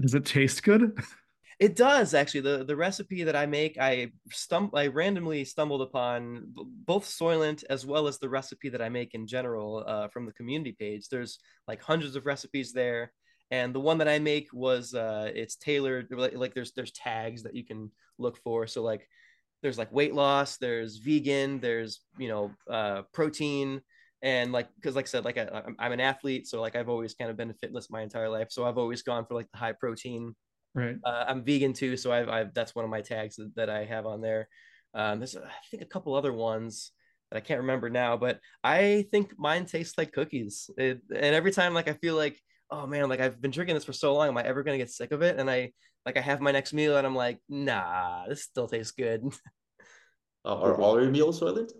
[0.00, 0.98] Does it taste good?
[1.58, 2.42] It does actually.
[2.42, 7.86] the The recipe that I make, I stum I randomly stumbled upon both Soylent as
[7.86, 11.08] well as the recipe that I make in general uh, from the community page.
[11.08, 13.10] There's like hundreds of recipes there,
[13.50, 17.42] and the one that I make was uh, it's tailored like, like there's there's tags
[17.44, 18.66] that you can look for.
[18.66, 19.08] So like
[19.62, 23.80] there's like weight loss, there's vegan, there's you know uh, protein,
[24.20, 27.14] and like because like I said, like I, I'm an athlete, so like I've always
[27.14, 28.48] kind of been a fitness my entire life.
[28.50, 30.34] So I've always gone for like the high protein
[30.76, 30.96] Right.
[31.04, 33.84] uh, I'm vegan too, so I've, I've that's one of my tags that, that I
[33.86, 34.48] have on there.
[34.94, 36.92] Um, there's I think a couple other ones
[37.30, 40.70] that I can't remember now, but I think mine tastes like cookies.
[40.76, 42.38] It, and every time like I feel like
[42.70, 44.90] oh man, like I've been drinking this for so long, am I ever gonna get
[44.90, 45.38] sick of it?
[45.38, 45.72] And I
[46.04, 49.22] like I have my next meal and I'm like, nah, this still tastes good.
[50.44, 51.72] Uh, are all your meals Soylent?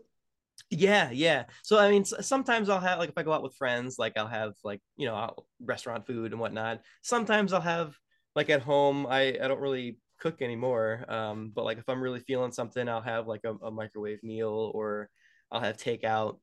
[0.71, 1.45] Yeah, yeah.
[1.63, 4.27] So I mean, sometimes I'll have like if I go out with friends, like I'll
[4.27, 6.81] have like you know I'll- restaurant food and whatnot.
[7.03, 7.97] Sometimes I'll have
[8.37, 9.07] like at home.
[9.09, 11.05] I I don't really cook anymore.
[11.09, 14.71] Um, but like if I'm really feeling something, I'll have like a, a microwave meal
[14.75, 15.11] or
[15.51, 16.39] I'll have takeout.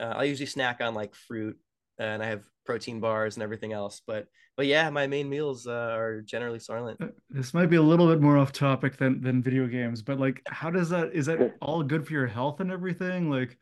[0.00, 1.58] Uh, I usually snack on like fruit
[1.98, 4.00] and I have protein bars and everything else.
[4.06, 6.96] But but yeah, my main meals uh, are generally Soylent.
[7.00, 10.18] Uh, This might be a little bit more off topic than than video games, but
[10.18, 13.30] like, how does that, is that all good for your health and everything?
[13.30, 13.58] Like,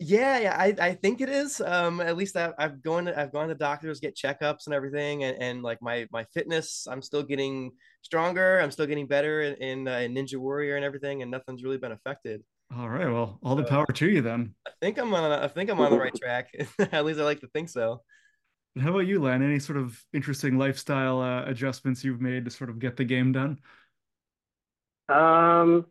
[0.00, 1.60] Yeah, yeah, I, I think it is.
[1.60, 5.22] Um, at least I've, I've gone to, I've gone to doctors, get checkups and everything,
[5.24, 7.70] and, and like my my fitness, I'm still getting
[8.02, 8.58] stronger.
[8.60, 11.78] I'm still getting better in in, uh, in Ninja Warrior and everything, and nothing's really
[11.78, 12.42] been affected.
[12.76, 14.54] all right, well, all the power to you then.
[14.66, 16.48] I think I'm on I think I'm on the right track.
[16.92, 18.02] At least I like to think so.
[18.74, 19.42] And how about you, Len?
[19.42, 23.30] Any sort of interesting lifestyle uh, adjustments you've made to sort of get the game
[23.32, 23.58] done?
[25.08, 25.86] Um,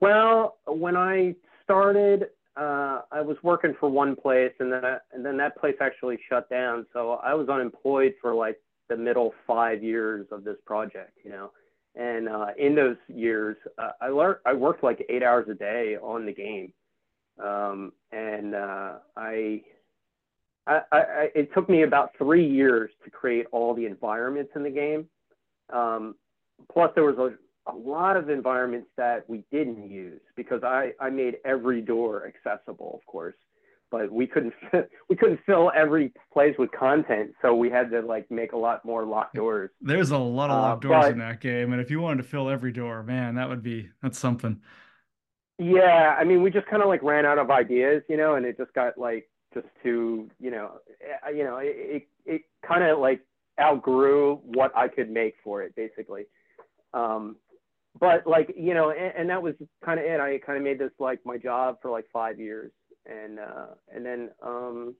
[0.00, 2.26] well, when I started,
[2.58, 6.18] uh, I was working for one place, and then I, and then that place actually
[6.28, 6.86] shut down.
[6.92, 11.52] So I was unemployed for like the middle five years of this project, you know.
[11.94, 15.96] And uh, in those years, uh, I learned I worked like eight hours a day
[16.02, 16.72] on the game,
[17.42, 19.62] um, and uh, I,
[20.66, 24.70] I, I, it took me about three years to create all the environments in the
[24.70, 25.06] game.
[25.72, 26.16] Um,
[26.72, 27.34] plus, there was a
[27.68, 32.98] a lot of environments that we didn't use because I, I made every door accessible,
[33.00, 33.34] of course,
[33.90, 34.54] but we couldn't
[35.10, 38.84] we couldn't fill every place with content, so we had to like make a lot
[38.84, 39.70] more locked doors.
[39.80, 42.22] There's a lot of Uh, locked doors but- in that game, and if you wanted
[42.22, 44.60] to fill every door, man, that would be that's something.
[45.58, 48.46] Yeah, I mean, we just kind of like ran out of ideas, you know, and
[48.46, 52.84] it just got like just too, you know, eh, you know, it it, it kind
[52.84, 53.20] of like
[53.60, 56.26] outgrew what I could make for it, basically.
[56.94, 57.36] Um,
[57.98, 60.20] but like, you know, and, and that was kind of it.
[60.20, 62.72] I kind of made this like my job for like five years,
[63.06, 64.94] and uh, and then um,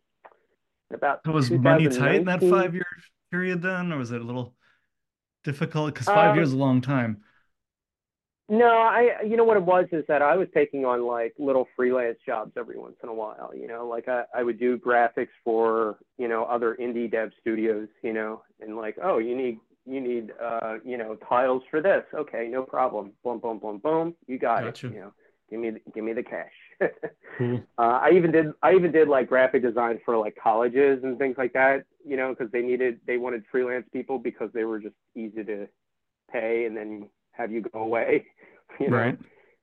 [0.92, 2.86] about So was money tight in that five year
[3.30, 4.54] period then, or was it a little
[5.44, 5.94] difficult?
[5.94, 7.22] Because five Um, years is a long time.
[8.50, 11.68] No, I you know what it was is that I was taking on like little
[11.76, 15.28] freelance jobs every once in a while, you know, like I, I would do graphics
[15.44, 19.58] for, you know, other indie dev studios, you know, and like, oh, you need
[19.88, 22.04] you need uh, you know, tiles for this.
[22.14, 23.12] Okay, no problem.
[23.24, 24.14] Boom, boom, boom, boom.
[24.26, 24.88] You got Gotcha.
[24.88, 25.12] it, you know.
[25.50, 26.90] give me give me the cash.
[27.36, 27.62] Cool.
[27.78, 31.36] uh, I even did I even did like graphic design for like colleges and things
[31.38, 34.94] like that, you know, because they needed they wanted freelance people because they were just
[35.14, 35.66] easy to
[36.30, 38.26] pay and then have you go away,
[38.80, 38.96] you know.
[38.96, 39.18] Right.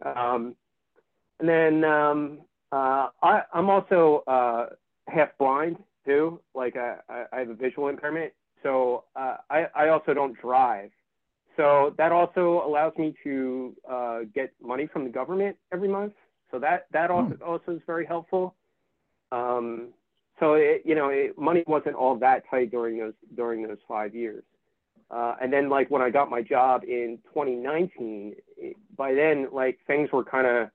[0.05, 0.55] Um,
[1.39, 2.39] and then um,
[2.71, 4.67] uh, I, I'm also uh,
[5.07, 6.39] half blind too.
[6.53, 6.97] Like I,
[7.31, 8.33] I have a visual impairment,
[8.65, 10.89] so uh, I, I also don't drive.
[11.55, 16.13] So that also allows me to uh, get money from the government every month.
[16.49, 18.55] So that that also, also is very helpful.
[19.31, 19.89] Um,
[20.39, 24.15] so it, you know, it, money wasn't all that tight during those during those five
[24.15, 24.43] years.
[25.11, 29.77] Uh, and then like when I got my job in 2019, it, by then like
[29.85, 30.69] things were kind of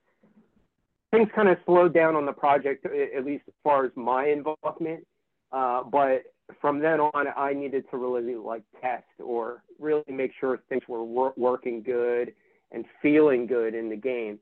[1.11, 5.05] things kind of slowed down on the project, at least as far as my involvement.
[5.53, 6.23] Uh, but
[6.61, 11.05] from then on, I needed to really like test or really make sure things were
[11.05, 12.33] wor- working good
[12.73, 14.39] and feeling good in the game.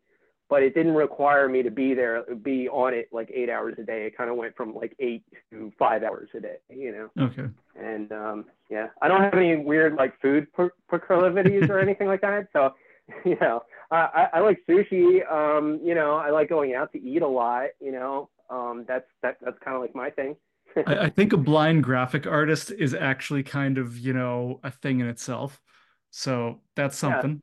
[0.51, 3.83] But it didn't require me to be there, be on it like eight hours a
[3.83, 4.07] day.
[4.07, 7.25] It kind of went from like eight to five hours a day, you know.
[7.27, 7.49] Okay.
[7.79, 10.47] And um, yeah, I don't have any weird like food
[10.89, 12.49] proclivities or anything like that.
[12.55, 12.75] So,
[13.27, 15.31] you know, I, I like sushi.
[15.31, 17.67] Um, you know, I like going out to eat a lot.
[17.79, 20.35] You know, um, that's that, that's kind of like my thing.
[20.77, 25.01] I, I think a blind graphic artist is actually kind of, you know, a thing
[25.01, 25.61] in itself.
[26.11, 27.43] So that's something.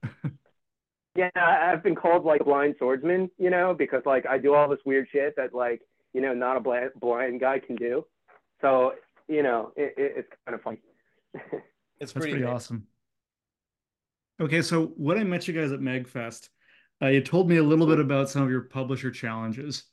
[1.15, 1.29] Yeah.
[1.35, 4.67] yeah, I've been called like a blind swordsman, you know, because like I do all
[4.69, 5.81] this weird shit that like,
[6.13, 8.05] you know, not a blind, blind guy can do.
[8.61, 8.93] So,
[9.27, 10.81] you know, it, it, it's kind of funny.
[12.01, 12.87] It's That's pretty, pretty awesome.
[14.41, 16.49] Okay, so when I met you guys at MAGFest,
[17.01, 19.83] uh, you told me a little bit about some of your publisher challenges.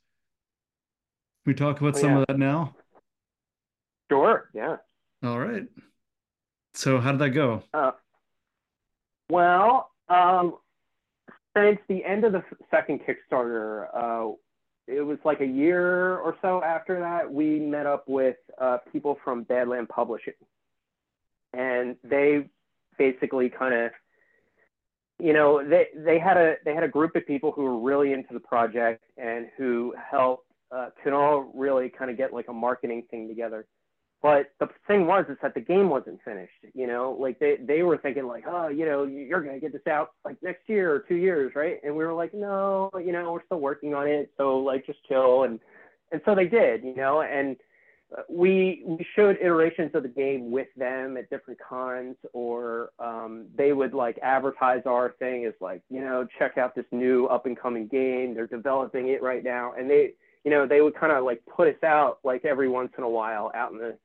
[1.45, 2.17] Can we talk about Oh, some yeah.
[2.17, 2.75] of that now?
[4.13, 4.49] Sure.
[4.53, 4.77] Yeah.
[5.23, 5.65] All right.
[6.75, 7.63] So how did that go?
[7.73, 7.91] Uh,
[9.27, 10.57] well, um,
[11.57, 14.33] since the end of the second Kickstarter, uh,
[14.85, 19.17] it was like a year or so after that, we met up with uh, people
[19.23, 20.33] from Badland Publishing.
[21.53, 22.49] And they
[22.99, 23.91] basically kind of,
[25.19, 28.13] you know, they, they had a they had a group of people who were really
[28.13, 33.03] into the project and who helped uh, Kunal really kind of get like a marketing
[33.09, 33.65] thing together.
[34.23, 36.53] But the thing was is that the game wasn't finished.
[36.73, 39.85] You know, like they they were thinking like, oh, you know, you're gonna get this
[39.85, 41.79] out like next year or two years, right?
[41.83, 45.03] And we were like, no, you know, we're still working on it, so like just
[45.09, 45.43] chill.
[45.43, 45.59] And
[46.13, 47.57] and so they did, you know, and
[48.17, 53.47] uh, we we showed iterations of the game with them at different cons, or um,
[53.57, 57.45] they would like advertise our thing as like, you know, check out this new up
[57.45, 58.35] and coming game.
[58.35, 60.13] They're developing it right now, and they,
[60.45, 63.09] you know, they would kind of like put us out like every once in a
[63.09, 63.97] while out in the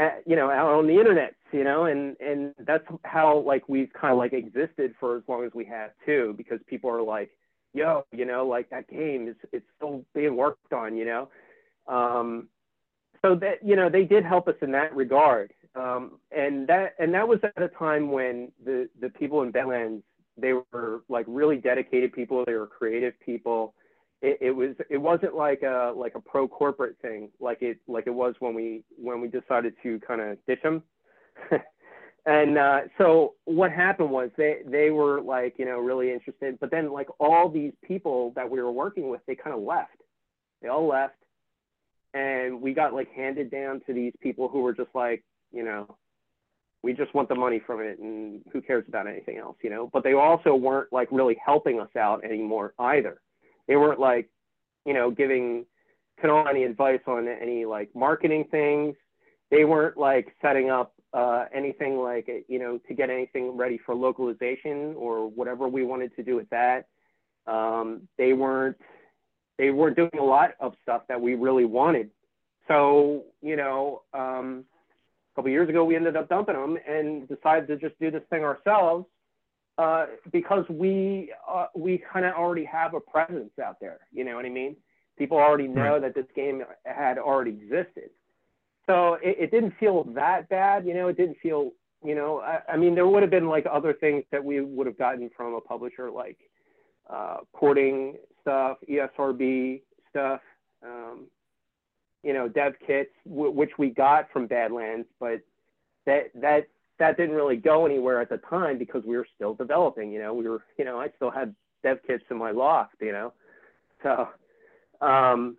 [0.00, 3.92] at, you know, out on the internet, you know, and and that's how like we've
[3.92, 7.30] kind of like existed for as long as we have too, because people are like,
[7.74, 11.28] yo, you know, like that game is it's still being worked on, you know,
[11.86, 12.48] um,
[13.22, 17.12] so that you know they did help us in that regard, um, and that and
[17.14, 20.02] that was at a time when the the people in Badlands
[20.38, 23.74] they were like really dedicated people, they were creative people.
[24.22, 28.06] It, it was it wasn't like a like a pro corporate thing like it like
[28.06, 30.82] it was when we when we decided to kind of ditch them.
[32.26, 36.70] And uh, so what happened was they they were like you know really interested but
[36.70, 39.96] then like all these people that we were working with they kind of left.
[40.60, 41.14] They all left
[42.12, 45.96] and we got like handed down to these people who were just like you know
[46.82, 49.88] we just want the money from it and who cares about anything else you know?
[49.90, 53.20] But they also weren't like really helping us out anymore either
[53.70, 54.28] they weren't like
[54.84, 55.64] you know giving
[56.20, 58.96] Kunal any advice on any like marketing things.
[59.50, 63.94] They weren't like setting up uh, anything like you know to get anything ready for
[63.94, 66.88] localization or whatever we wanted to do with that.
[67.46, 68.76] Um, they weren't
[69.56, 72.10] they weren't doing a lot of stuff that we really wanted.
[72.66, 74.64] So you know um,
[75.32, 78.24] a couple years ago we ended up dumping them and decided to just do this
[78.30, 79.06] thing ourselves
[79.80, 84.36] uh, because we uh, we kind of already have a presence out there you know
[84.36, 84.76] what i mean
[85.18, 86.02] people already know Right.
[86.02, 88.10] that this game had already existed
[88.86, 91.72] so it, it didn't feel that bad you know it didn't feel
[92.04, 94.86] you know I, I mean there would have been like other things that we would
[94.86, 96.38] have gotten from a publisher like
[97.08, 100.40] uh, porting stuff esrb stuff
[100.84, 101.26] um,
[102.22, 105.40] you know dev kits w- which we got from badlands but
[106.06, 106.68] that that
[107.00, 110.32] that didn't really go anywhere at the time because we were still developing you know
[110.32, 113.32] we were you know i still had dev kits in my loft you know.
[114.04, 114.28] So
[115.00, 115.56] um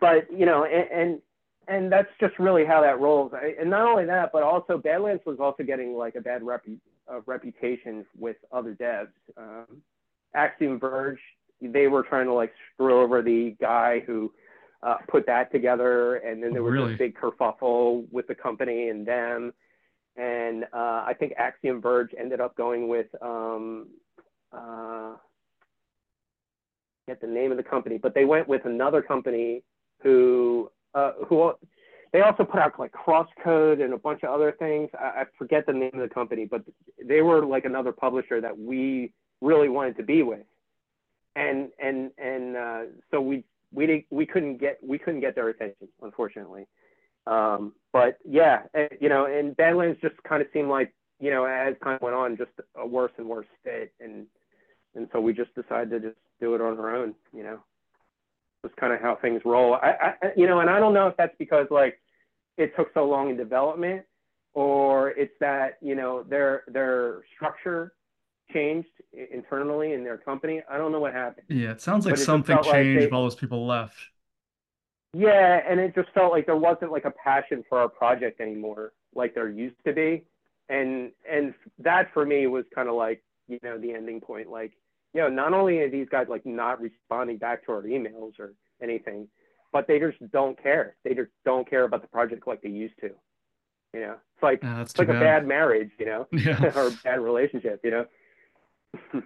[0.00, 1.22] but you know and, and
[1.68, 3.32] and that's just really how that rolls.
[3.60, 7.20] And not only that but also badlands was also getting like a bad repu- uh,
[7.26, 9.08] reputation with other devs.
[9.36, 9.82] Um
[10.34, 11.20] axiom verge
[11.60, 14.32] they were trying to like screw over the guy who
[14.82, 16.94] uh, put that together, and then there was Really?
[16.94, 19.52] a big kerfuffle with the company and them,
[20.18, 23.86] and uh, I think Axiom Verge ended up going with um,
[24.52, 25.12] uh,
[27.06, 29.62] get the name of the company, but they went with another company
[30.02, 31.52] who uh, who
[32.12, 34.90] they also put out like Crosscode and a bunch of other things.
[34.98, 36.62] I, I forget the name of the company, but
[37.02, 40.46] they were like another publisher that we really wanted to be with,
[41.36, 42.80] and and and uh,
[43.12, 46.66] so we we didn't we couldn't get we couldn't get their attention unfortunately.
[47.28, 51.44] Um, but yeah, eh, you know, and Badlands just kind of seemed like you know
[51.44, 54.26] as time went on, just a worse and worse fit, and
[54.94, 57.14] and so we just decided to just do it on our own.
[57.36, 57.58] You know,
[58.62, 59.74] was kind of how things roll.
[59.74, 62.00] I, I you know, and I don't know if that's because like
[62.56, 64.04] it took so long in development,
[64.54, 67.92] or it's that you know their their structure
[68.52, 68.88] changed
[69.32, 70.62] internally in their company.
[70.70, 71.46] I don't know what happened.
[71.50, 73.66] Yeah, it sounds like But it just something felt like changed they- while those people
[73.66, 73.96] left.
[75.14, 78.92] Yeah, and it just felt like there wasn't like a passion for our project anymore,
[79.14, 80.24] like there used to be,
[80.68, 84.50] and and that for me was kind of like you know the ending point.
[84.50, 84.72] Like,
[85.14, 88.52] you know, not only are these guys like not responding back to our emails or
[88.82, 89.28] anything,
[89.72, 90.96] but they just don't care.
[91.04, 93.10] They just don't care about the project like they used to.
[93.94, 95.20] You know, it's like it's like a bad.
[95.20, 96.72] bad marriage, you know, Yeah.
[96.76, 98.06] or a bad relationship, you know.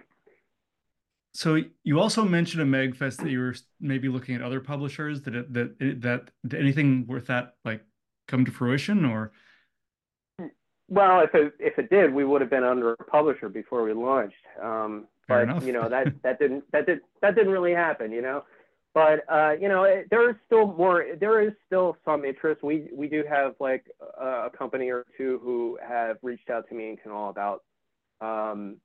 [1.33, 5.21] So you also mentioned a MAGFest that you were maybe looking at other publishers.
[5.21, 7.83] Did it that it- that did anything worth that like
[8.27, 9.31] come to fruition or
[10.89, 13.93] Well, if it if it did, we would have been under a publisher before we
[13.93, 14.35] launched.
[14.61, 15.65] Um, Fair but enough.
[15.65, 18.11] you know that that didn't that did that didn't really happen.
[18.11, 18.43] You know,
[18.93, 21.05] but uh, you know it, there is still more.
[21.19, 22.61] There is still some interest.
[22.61, 23.85] We we do have like
[24.21, 27.63] a, a company or two who have reached out to me and Kunal about.
[28.21, 28.77] Um,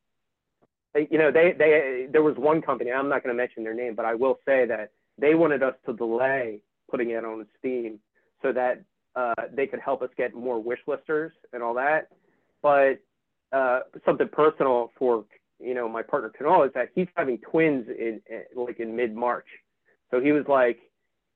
[1.10, 2.92] you know, they they there was one company.
[2.92, 5.74] I'm not going to mention their name, but I will say that they wanted us
[5.86, 7.98] to delay putting it on Steam
[8.42, 8.82] so that
[9.16, 12.08] uh, they could help us get more wish listers and all that.
[12.62, 13.00] But
[13.52, 15.24] uh, something personal for
[15.60, 19.14] you know my partner Kunal is that he's having twins in, in like in mid
[19.14, 19.46] March,
[20.10, 20.78] so he was like,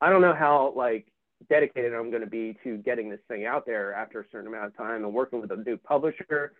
[0.01, 1.07] I don't know how like
[1.49, 4.65] dedicated I'm going to be to getting this thing out there after a certain amount
[4.65, 6.53] of time and working with a new publisher.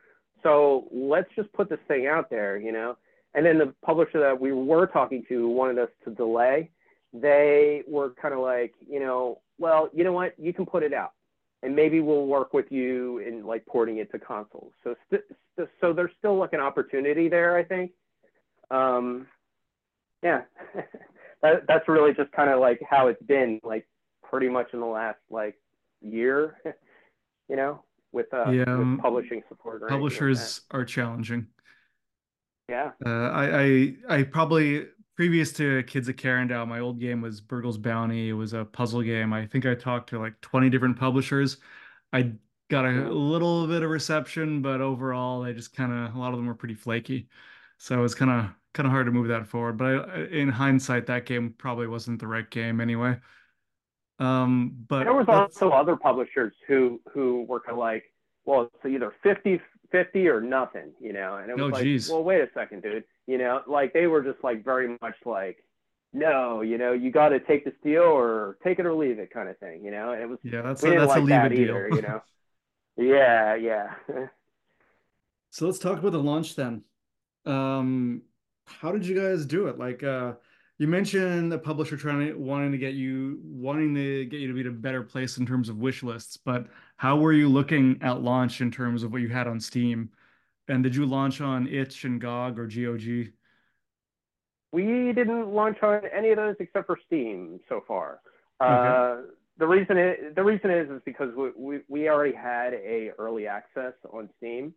[0.44, 2.98] So let's just put this thing out there, you know.
[3.34, 6.70] And then the publisher that we were talking to wanted us to delay.
[7.14, 10.94] They were kind of like, you know, well, you know what, you can put it
[10.94, 11.12] out,
[11.62, 14.74] and maybe we'll work with you in like porting it to consoles.
[14.84, 15.24] So, st-
[15.56, 17.92] st- so there's still like an opportunity there, I think.
[18.72, 19.28] Um,
[20.24, 20.42] yeah,
[21.42, 23.88] that, that's really just kind of like how it's been, like
[24.24, 25.56] pretty much in the last like
[26.02, 26.58] year,
[27.50, 27.84] you know,
[28.14, 29.82] with uh, Yeah, um, with publishing support.
[29.84, 31.48] Or anything like publishers are challenging.
[32.70, 32.92] yeah.
[33.06, 37.78] Uh, I, I I probably previous to Kids of Karendow, my old game was Burgle's
[37.78, 38.30] Bounty.
[38.30, 39.34] It was a puzzle game.
[39.34, 41.58] I think I talked to like 20 different publishers.
[42.12, 42.34] I
[42.70, 46.38] got a little bit of reception, but overall, they just kind of a lot of
[46.38, 47.28] them were pretty flaky.
[47.78, 49.78] So it's kind of kind of hard to move that forward.
[49.78, 53.20] But I, in hindsight, that game probably wasn't the right game anyway.
[54.20, 58.04] Um, but there was also other publishers who who were kind of like,
[58.46, 59.60] well, it's either 50
[59.92, 61.38] 50 or nothing, you know.
[61.38, 62.10] And it was Oh, like, geez.
[62.10, 63.04] well, wait a second, dude.
[63.28, 65.64] You know, like they were just like very much like,
[66.14, 69.32] no, you know, you got to take this deal or take it or leave it
[69.32, 70.12] kind of thing, you know.
[70.12, 71.76] And it was yeah, that's we a, that's a leave that it deal.
[71.96, 72.22] you know.
[72.98, 73.94] yeah, yeah.
[75.50, 76.82] So let's talk about the launch then.
[77.46, 78.24] Um,
[78.66, 79.78] how did you guys do it?
[79.78, 80.34] Like, uh,
[80.84, 84.54] you mentioned the publisher trying to wanting to get you wanting to get you to
[84.54, 86.68] be in a better place in terms of wish lists, but
[86.98, 90.10] how were you looking at launch in terms of what you had on Steam?
[90.68, 93.32] And did you launch on itch and GOG or GOG?
[94.74, 98.20] we didn't launch on any of those except for Steam so far.
[98.60, 99.22] Uh,
[99.58, 103.48] the reason it, the reason is is because we, we, we already had a early
[103.48, 104.74] access on Steam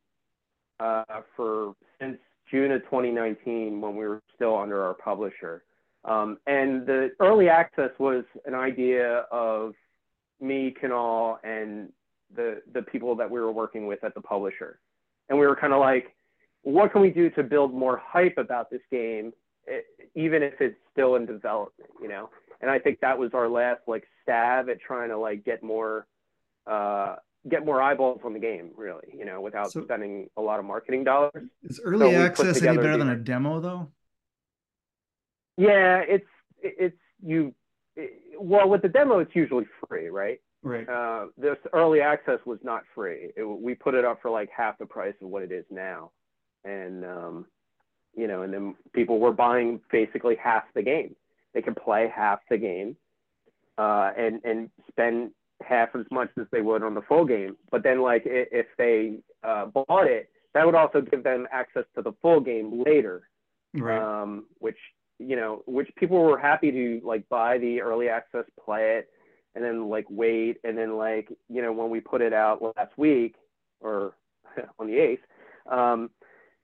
[0.79, 1.03] uh,
[1.35, 5.65] for since June of 2019 when we were still under our publisher.
[6.07, 9.75] Um, and the early access was an idea of
[10.41, 11.93] me, Kunal, and
[12.35, 14.79] the the people that we were working with at the publisher.
[15.29, 16.15] And we were kind of like,
[16.63, 19.33] what can we do to build more hype about this game,
[20.15, 22.31] even if it's still in development, you know?
[22.61, 26.07] And I think that was our last like stab at trying to like get more
[26.69, 27.17] uh,
[27.49, 30.65] get more eyeballs on the game, really, you know, without So- spending a lot of
[30.65, 31.49] marketing dollars.
[31.65, 33.89] Is early put access any better the- than a demo though?
[35.57, 36.27] Yeah, it's
[36.61, 37.55] it's you.
[37.95, 40.41] It, well, with the demo, it's usually free, right?
[40.63, 40.89] Right.
[40.89, 43.31] Uh, this early access was not free.
[43.37, 46.11] It, we put it up for like half the price of what it is now,
[46.65, 47.47] and um,
[48.15, 51.15] you know, and then people were buying basically half the game.
[51.55, 52.97] They could play half the game
[53.79, 55.31] uh, and and spend
[55.63, 57.57] half as much as they would on the full game.
[57.71, 62.03] But then, like, if they uh, bought it, that would also give them access to
[62.03, 63.29] the full game later,
[63.75, 63.99] Right.
[64.23, 64.77] um, which
[65.19, 69.09] you know, which people were happy to like buy the early access, play it,
[69.55, 72.97] and then like wait, and then like you know when we put it out last
[72.97, 73.37] week
[73.81, 74.15] or
[74.79, 75.23] on the eighth,
[75.71, 76.11] um,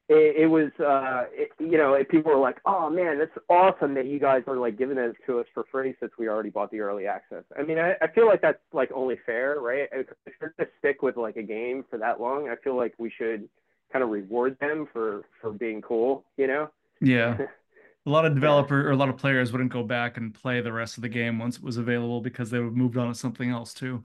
[0.09, 3.95] it, it was uh, it, you know it, people were like, oh man, that's awesome
[3.95, 6.71] that you guys are like giving it to us for free since we already bought
[6.71, 7.45] the early access.
[7.59, 9.89] I mean, I, I feel like that's like only fair, right?
[9.93, 10.09] If
[10.41, 13.49] you're gonna stick with like a game for that long, I feel like we should
[13.93, 16.69] kind of reward them for for being cool, you know.
[17.01, 17.39] Yeah.
[18.05, 20.73] A lot of developer or a lot of players wouldn't go back and play the
[20.73, 23.51] rest of the game once it was available because they would moved on to something
[23.51, 24.05] else too.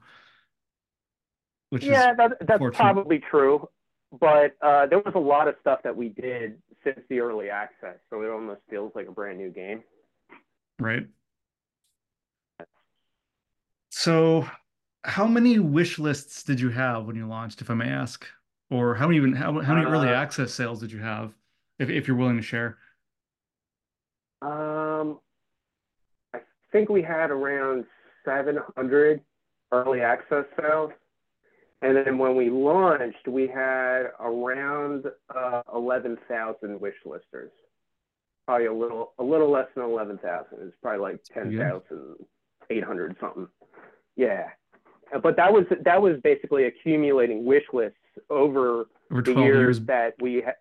[1.70, 3.68] Which yeah, is that, that's probably true.
[4.18, 7.96] But uh, there was a lot of stuff that we did since the early access,
[8.08, 9.82] so it almost feels like a brand new game.
[10.78, 11.06] right.
[13.90, 14.48] So,
[15.04, 18.26] how many wish lists did you have when you launched, if I may ask?
[18.70, 21.34] Or how many even how, how many early Uh, access sales did you have,
[21.78, 22.78] if if you're willing to share?
[24.42, 25.18] Um,
[26.34, 26.40] I
[26.72, 27.84] think we had around
[28.24, 29.20] 700
[29.72, 30.92] early access sales.
[31.80, 37.52] And then when we launched, we had around uh, 11,000 wish listers.
[38.46, 40.46] Probably a little, a little less than 11,000.
[40.60, 41.82] It's probably like Pretty good.
[41.88, 43.46] 10,800 something.
[44.16, 44.48] Yeah.
[45.14, 47.96] Uh, But that was that was basically accumulating wish lists
[48.28, 49.80] over Over the years years.
[49.86, 50.54] that we had.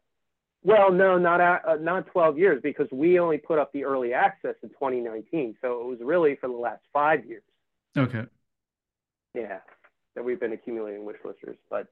[0.68, 4.56] Well, no, not uh, not 12 years because we only put up the early access
[4.62, 5.56] in 2019.
[5.62, 7.44] So it was really for the last five years.
[7.98, 8.24] Okay.
[9.34, 9.60] Yeah,
[10.14, 11.56] that we've been accumulating wish listers.
[11.70, 11.88] But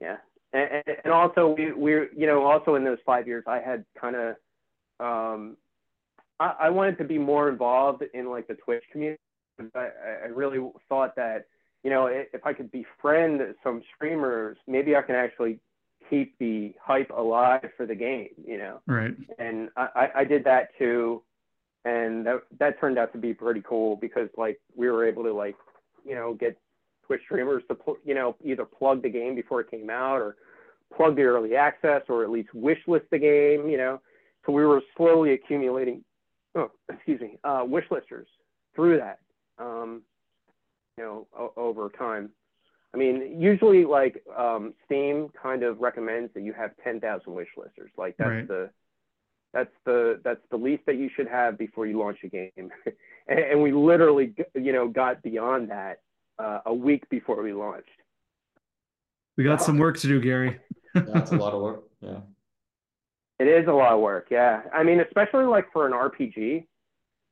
[0.00, 0.16] yeah,
[0.52, 4.16] and, and- also we we're you know also in those five years I had kind
[4.16, 4.34] of
[4.98, 5.56] um
[6.40, 9.20] I, I wanted to be more involved in like the Twitch community.
[9.76, 9.90] I,
[10.24, 10.58] I really
[10.88, 11.46] thought that
[11.84, 15.60] you know if I could befriend some streamers, maybe I can actually
[16.08, 18.28] keep the hype alive for the game.
[18.46, 19.14] You know Right.
[19.38, 21.22] and I, I- did that too,
[21.84, 25.32] and that that turned out to be pretty cool because like we were able to
[25.32, 25.56] like
[26.04, 26.58] you know get
[27.06, 30.36] Twitch streamers to pl- you know either plug the game before it came out or
[30.96, 34.00] plug the early access or at least wish list the game, you know.
[34.46, 36.02] So we were slowly accumulating,
[36.54, 38.26] oh excuse me, uh, wish listers
[38.74, 39.18] through that,
[39.58, 40.02] um,
[40.96, 42.30] you know, o- over time.
[42.94, 47.90] I mean, usually like um, Steam kind of recommends that you have 10,000 wish listers.
[47.96, 48.48] Like that's Right.
[48.48, 48.70] the
[49.54, 52.50] that's the that's the least that you should have before you launch a game.
[53.28, 56.00] and, and we literally you know got beyond that
[56.38, 57.88] uh, a week before we launched.
[59.36, 60.58] We got some work to do, Gary.
[60.94, 61.84] That's a lot of work.
[62.00, 62.20] Yeah.
[63.38, 64.62] It is a lot of work, yeah.
[64.74, 66.66] I mean, especially like for an RPG,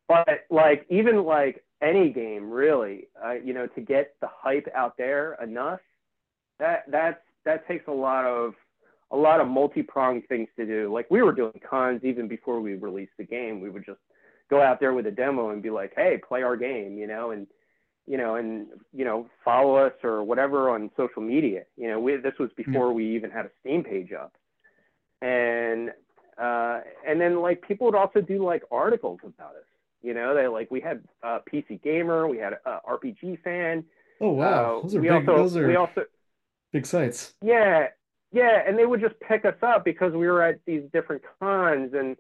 [0.07, 4.97] but like even like any game, really, uh, you know, to get the hype out
[4.97, 5.81] there enough,
[6.59, 8.55] that that's that takes a lot of
[9.12, 10.93] a lot of multi-pronged things to do.
[10.93, 13.61] Like we were doing cons even before we released the game.
[13.61, 14.01] We would just
[14.51, 17.31] go out there with a demo and be like, "Hey, play our game," you know,
[17.31, 17.47] and
[18.07, 21.64] you know, and you know, follow us or whatever on social media.
[21.77, 24.33] You know, we, this was before we even had a Steam page up
[25.22, 25.91] and
[26.41, 29.64] uh, and then like people would also do like articles about us.
[30.03, 33.84] You know, they like we had uh, PC Gamer, we had uh, RPG Fan.
[34.20, 35.28] Oh wow, Uh, those are we big.
[35.28, 36.05] also those are we also
[36.72, 37.34] big sites.
[37.42, 37.88] yeah
[38.32, 41.92] yeah, and they would just pick us up because we were at these different cons
[41.94, 42.16] and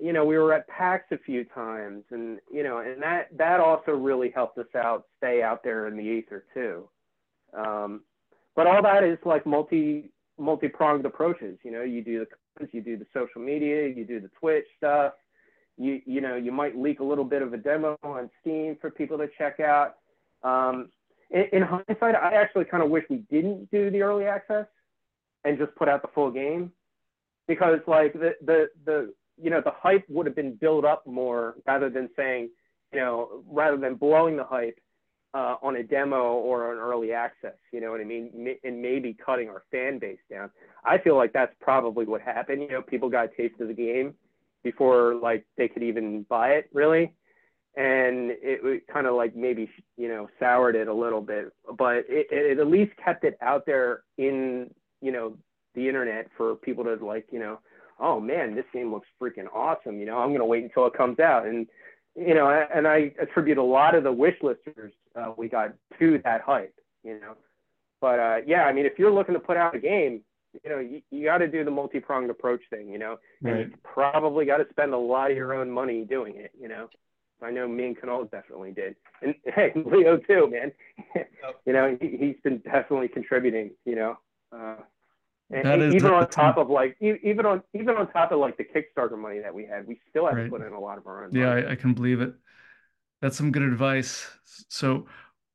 [0.00, 3.60] you know we were at PAX a few times and you know and that that
[3.60, 6.88] also really helped us out stay out there in the ether too.
[7.56, 8.02] Um,
[8.56, 11.58] but all that is like multi multi pronged approaches.
[11.62, 12.26] You know, you do the
[12.58, 15.12] cons, you do the social media, you do the Twitch stuff.
[15.80, 18.90] You you know you might leak a little bit of a demo on Steam for
[18.90, 19.96] people to check out.
[20.42, 20.90] Um,
[21.30, 24.66] in, in hindsight, I actually kind of wish we didn't do the early access
[25.44, 26.70] and just put out the full game
[27.48, 31.54] because like the the the you know the hype would have been built up more
[31.66, 32.50] rather than saying
[32.92, 34.78] you know rather than blowing the hype
[35.32, 38.54] uh, on a demo or an early access you know what i mean?
[38.64, 40.50] And maybe cutting our fan base down.
[40.84, 42.62] I feel like that's probably what happened.
[42.62, 44.14] You know people got a taste of the game
[44.62, 47.14] before like they could even buy it really.
[47.76, 51.52] And it, kind of like maybe you know soured it a little bit.
[51.78, 55.36] But it, it at least kept it out there in you know
[55.74, 57.58] the internet for people to like you know
[58.00, 60.94] oh man this game looks freaking awesome you know i'm going to wait until it
[60.94, 61.46] comes out.
[61.46, 61.66] And
[62.16, 66.20] you know and i attribute a lot of the wish listers uh, we got to
[66.24, 67.34] that hype you know.
[68.00, 70.22] But uh, yeah i mean if you're looking to put out a game
[70.64, 73.52] you know, you, you got to do the multi pronged approach thing, you know, and
[73.52, 73.66] Right.
[73.68, 76.88] you probably got to spend a lot of your own money doing it, you know.
[77.42, 80.72] I know me and Kunal definitely did, and hey, Leo too, man.
[81.66, 84.18] you know, he, he's been definitely contributing, you know.
[84.52, 84.76] Uh,
[85.50, 88.38] and, and is- even on that's- top of like even on even on top of
[88.40, 90.44] like the Kickstarter money that we had, we still had Right.
[90.44, 91.30] to put in a lot of our own.
[91.32, 91.66] Yeah, money.
[91.66, 92.34] I, I can believe it.
[93.22, 94.26] That's some good advice.
[94.68, 95.06] So,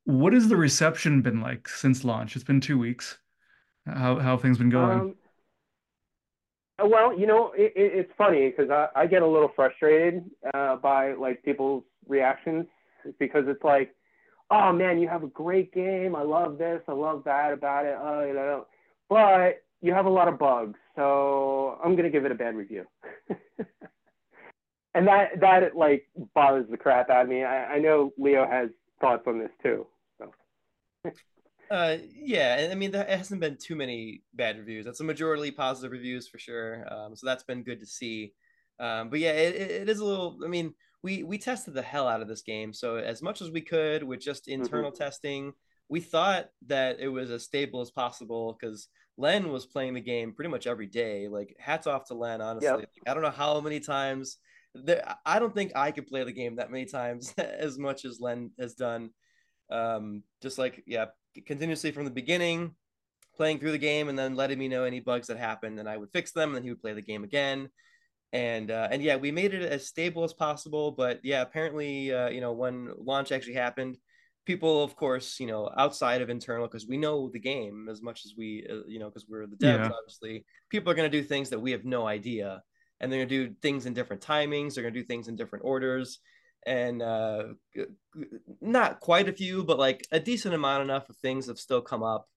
[0.06, 2.36] what has the reception been like since launch?
[2.36, 3.20] It's been two weeks.
[3.88, 5.00] How how things been going?
[5.00, 5.16] Um,
[6.84, 10.76] well, you know, it, it, it's funny because I, I get a little frustrated uh,
[10.78, 12.66] by like people's reactions
[13.20, 13.96] because it's like,
[14.52, 16.16] oh man, you have a great game.
[16.16, 16.82] I love this.
[16.88, 17.96] I love that about it.
[18.00, 18.66] Oh, you know,
[19.08, 22.86] but you have a lot of bugs, so I'm gonna give it a bad review.
[24.96, 27.44] and that that like bothers the crap out of me.
[27.44, 28.70] I, I know Leo has
[29.00, 29.86] thoughts on this too.
[30.18, 30.34] So.
[31.70, 34.86] Uh, yeah, and I mean, there hasn't been too many bad reviews.
[34.86, 36.86] That's a majority positive reviews for sure.
[36.92, 38.34] Um, so that's been good to see.
[38.80, 40.40] Um, but yeah, it, it is a little.
[40.44, 42.74] I mean, we we tested the hell out of this game.
[42.74, 45.54] So as much as we could with just internal testing,
[45.90, 48.88] we thought that it was as stable as possible because
[49.18, 51.28] Len was playing the game pretty much every day.
[51.28, 52.68] Like hats off to Len, honestly.
[52.68, 52.78] Yep.
[52.80, 54.38] Like, I don't know how many times.
[54.74, 58.20] There, I don't think I could play the game that many times as much as
[58.20, 59.12] Len has done.
[59.70, 61.06] Um, just like yeah,
[61.46, 62.76] continuously from the beginning,
[63.36, 65.98] playing through the game and then letting me know any bugs that happened, and I
[65.98, 67.70] would fix them, and then he would play the game again.
[68.34, 70.92] And uh, and yeah, we made it as stable as possible.
[70.92, 73.98] But yeah, apparently, uh, you know, when launch actually happened,
[74.46, 78.26] people, of course, you know, outside of internal, because we know the game as much
[78.26, 79.90] as we, uh, you know, because we're the devs, Yeah.
[79.98, 82.62] obviously, people are going to do things that we have no idea,
[83.00, 84.74] and they're going to do things in different timings.
[84.74, 86.20] They're going to do things in different orders.
[86.66, 87.44] And uh,
[88.60, 92.02] not quite a few, but like a decent amount enough of things have still come
[92.02, 92.28] up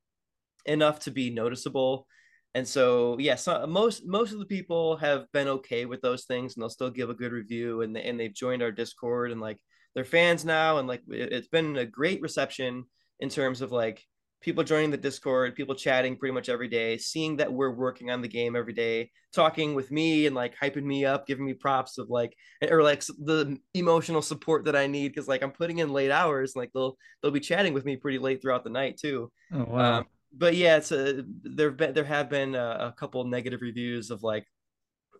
[0.66, 2.06] enough to be noticeable.
[2.54, 6.54] And so, yeah, so most most of the people have been okay with those things,
[6.54, 9.58] and they'll still give a good review, and and they've joined our Discord, and like
[9.94, 12.84] they're fans now, and like it's been a great reception
[13.20, 14.02] in terms of like
[14.40, 18.22] people joining the Discord, people chatting pretty much every day, seeing that we're working on
[18.22, 21.98] the game every day, talking with me and like hyping me up, giving me props
[21.98, 22.36] of like
[22.70, 26.54] or like the emotional support that I need because like I'm putting in late hours,
[26.54, 29.30] like they'll they'll be chatting with me pretty late throughout the night too.
[29.52, 29.98] Oh wow.
[29.98, 34.10] Um, but yeah, it's a there been there have been a, a couple negative reviews
[34.10, 34.46] of like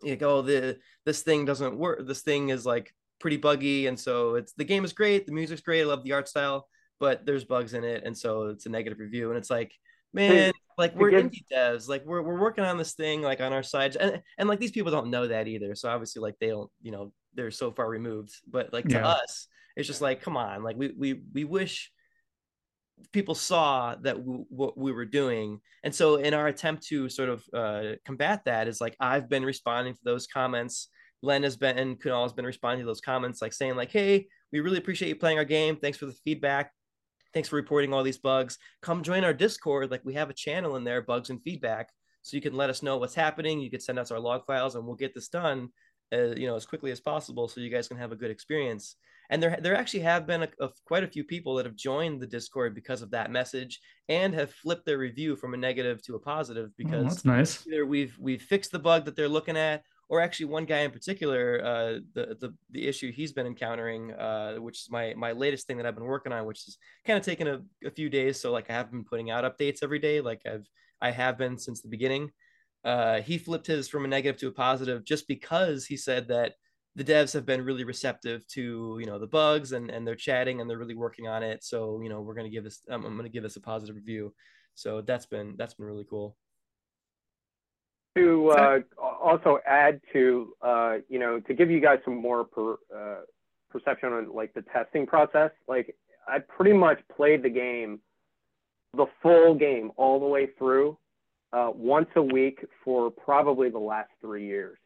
[0.03, 2.07] like oh the this thing doesn't work.
[2.07, 5.61] This thing is like pretty buggy, and so it's the game is great, the music's
[5.61, 6.69] great, I love the art style,
[7.01, 9.29] but there's bugs in it, and so it's a negative review.
[9.31, 9.73] And it's like,
[10.13, 13.63] man, like we're indie devs, like we're we're working on this thing like on our
[13.63, 15.75] side, and and like these people don't know that either.
[15.75, 18.33] So obviously, like they don't, you know, they're so far removed.
[18.49, 19.07] But like to Yeah.
[19.07, 21.91] us, it's just like, come on, like we we we wish
[23.13, 27.29] people saw that w- what we were doing and so in our attempt to sort
[27.29, 30.89] of uh, combat that is like i've been responding to those comments
[31.23, 34.27] len has been and kunal has been responding to those comments like saying like hey
[34.53, 36.73] we really appreciate you playing our game thanks for the feedback
[37.35, 38.59] thanks for reporting all these bugs.
[38.83, 41.91] Come join our discord like we have a channel in there bugs and feedback
[42.23, 43.61] so you can let us know what's happening.
[43.61, 45.69] You can send us our log files and we'll get this done
[46.13, 48.97] uh, you know as quickly as possible so you guys can have a good experience.
[49.31, 52.21] And there there actually have been a, a- quite a few people that have joined
[52.21, 56.15] the discord because of that message and have flipped their review from a negative to
[56.15, 57.67] a positive Oh, because that's nice.
[57.67, 60.91] either we've we've fixed the bug that they're looking at or actually one guy in
[60.91, 65.67] particular uh the the, the issue he's been encountering uh which is my my latest
[65.67, 68.41] thing that i've been working on which is kind of taken a, a few days.
[68.41, 70.67] So like i have been putting out updates every day like i've
[71.01, 72.31] i have been since the beginning.
[72.85, 76.55] Uh he flipped his from a negative to a positive just because he said that
[76.97, 80.61] the devs have been really receptive to you know the bugs and and they're chatting
[80.61, 81.63] and they're really working on it.
[81.63, 84.35] So you know we're to give this i'm going to give this a positive review.
[84.75, 86.37] So that's been that's been really cool.
[88.17, 88.81] To uh,
[89.23, 93.21] also add to uh, you know to give you guys some more per, uh,
[93.71, 95.95] perception on like the testing process like
[96.27, 98.01] i pretty much played the game
[98.97, 100.97] the full game all the way through
[101.53, 104.79] uh, once a week for probably the last three years.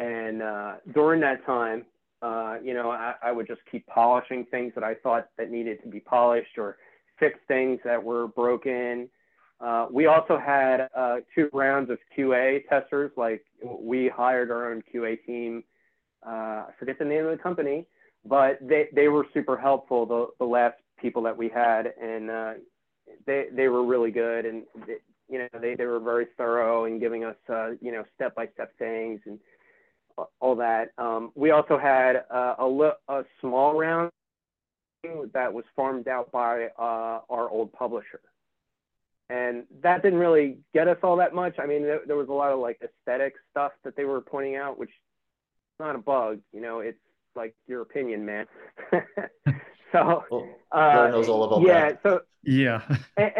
[0.00, 1.84] And uh, during that time
[2.24, 5.82] uh, you know I, I would just keep polishing things that i thought that needed
[5.82, 6.78] to be polished or
[7.20, 9.10] fix things that were broken
[9.60, 13.10] uh, we also had uh, two rounds of QA testers.
[13.16, 15.64] Like we hired our own QA team.
[16.26, 16.30] Uh,
[16.68, 17.86] I forget the name of the company,
[18.24, 20.06] but they, they were super helpful.
[20.06, 22.52] The, the last people that we had, and uh,
[23.26, 24.46] they they were really good.
[24.46, 24.96] And they,
[25.28, 28.48] you know they, they were very thorough in giving us uh, you know step by
[28.54, 29.38] step things and
[30.40, 30.92] all that.
[30.98, 34.10] Um, we also had a li- a small round
[35.32, 38.20] that was farmed out by our old publisher
[39.30, 41.56] and that didn't really get us all that much.
[41.58, 44.56] I mean, there, there was a lot of like aesthetic stuff that they were pointing
[44.56, 44.94] out, which is
[45.80, 46.80] not a bug, you know.
[46.80, 46.98] It's
[47.34, 48.46] like your opinion, man.
[49.92, 52.00] so Well, uh, knows all about yeah, that.
[52.02, 52.82] so Yeah.
[53.16, 53.32] and,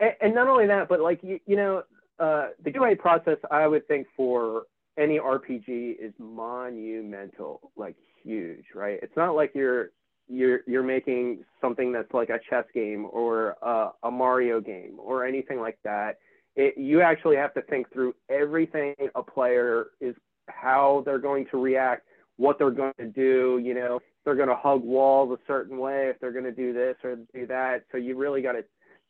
[0.00, 1.82] and and not only that, but like you, you know,
[2.18, 4.64] uh, the QA process, I would think for
[4.98, 8.98] any RPG is monumental, like huge, right?
[9.02, 9.90] It's not like you're
[10.30, 15.26] you're you're making something that's like a chess game or a, a Mario game or
[15.26, 16.18] anything like that.
[16.56, 20.14] It, you actually have to think through everything a player is,
[20.48, 22.06] how they're going to react,
[22.36, 23.60] what they're going to do.
[23.62, 26.52] You know, if they're going to hug walls a certain way, if they're going to
[26.52, 27.84] do this or do that.
[27.92, 28.64] So you really got to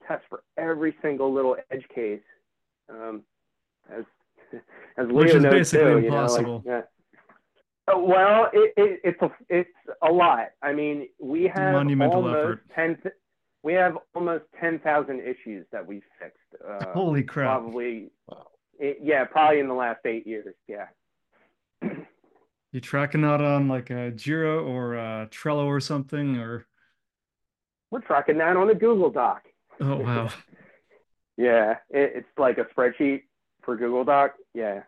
[0.07, 2.21] test for every single little edge case.
[2.89, 3.23] Um,
[3.91, 4.05] as
[4.99, 6.63] as Leo Which is knows basically too, you know, like, impossible.
[6.67, 6.81] yeah.
[7.97, 9.71] Well, it, it, it's a it's
[10.03, 10.49] a lot.
[10.63, 12.63] I mean, we have Monumental almost effort.
[12.75, 12.99] ten.
[13.63, 16.39] We have almost ten thousand issues that we've fixed.
[16.67, 17.61] Uh, Holy crap.
[17.61, 18.47] probably, Wow.
[18.79, 20.55] it, yeah, probably in the last eight years.
[20.69, 20.87] Yeah.
[22.73, 26.67] You tracking that on like a Jira or a Trello or something or
[27.91, 29.43] We're tracking that on a Google Doc.
[29.81, 30.29] oh wow.
[31.37, 33.23] Yeah, it, it's like a spreadsheet
[33.63, 34.35] for Google Doc.
[34.55, 34.83] Yeah.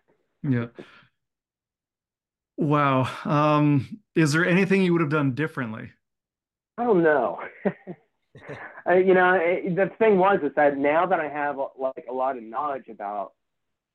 [0.49, 0.67] Yeah.
[2.57, 3.09] Wow.
[3.25, 5.91] Um, is there anything you would have done differently?
[6.79, 7.41] I don't know.
[8.87, 12.13] I, you know, it, the thing was is that now that I have like a
[12.13, 13.33] lot of knowledge about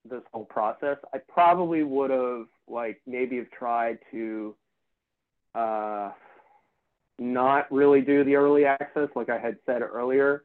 [0.10, 4.56] this whole process, I probably would have like maybe have tried to
[5.56, 6.12] uh,
[7.20, 10.44] not really do the early access like I had said earlier,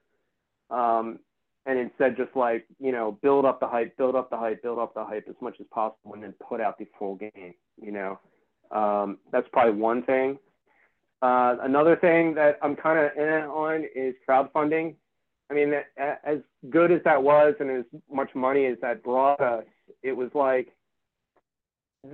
[0.71, 1.19] um,
[1.67, 4.79] and instead just like you know build up the hype, build up the hype, build
[4.79, 7.55] up the hype as much as possible, and then put out the full game.
[7.81, 8.21] You know,
[8.71, 10.39] um, that's probably one thing.
[11.21, 14.97] Uh, another thing that I'm kind of in on is crowdfunding.
[15.51, 16.39] I mean, as
[16.71, 19.65] good as that was and as much money as that brought us,
[20.03, 20.69] it was like,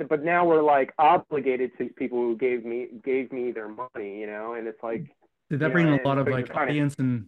[0.08, 4.26] but now we're like obligated to people who gave me gave me their money, you
[4.26, 5.06] know, and it's like,
[5.48, 7.26] Did that bring a lot of like audience and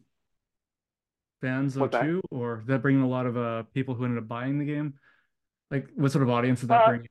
[1.41, 2.03] fans though What's that?
[2.03, 2.21] too?
[2.31, 4.95] Or that bring a lot of uh people who ended up buying the game?
[5.71, 7.07] Like what sort of audience did that Uh, bring?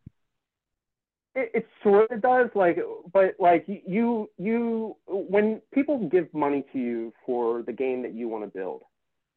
[1.36, 2.80] it, it sort of does, like,
[3.14, 8.28] but like you you when people give money to you for the game that you
[8.28, 8.82] want to build,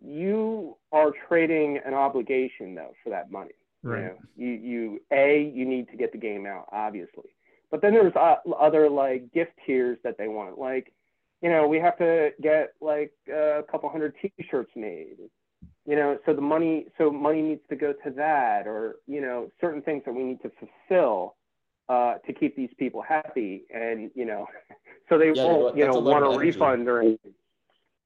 [0.00, 3.52] you are trading an obligation though for that money.
[3.82, 4.00] Right.
[4.02, 7.34] You, know, you, you a you need to get the game out, obviously,
[7.70, 10.58] but then there's uh, other like gift tiers that they want.
[10.58, 10.92] Like,
[11.42, 15.16] you know, we have to get like a couple hundred T-shirts made.
[15.84, 19.50] You know, so the money so money needs to go to that, or you know,
[19.60, 21.34] certain things that we need to fulfill
[21.88, 24.46] uh, to keep these people happy, and you know,
[25.08, 27.34] so they Yeah, won't you know want a refund or anything.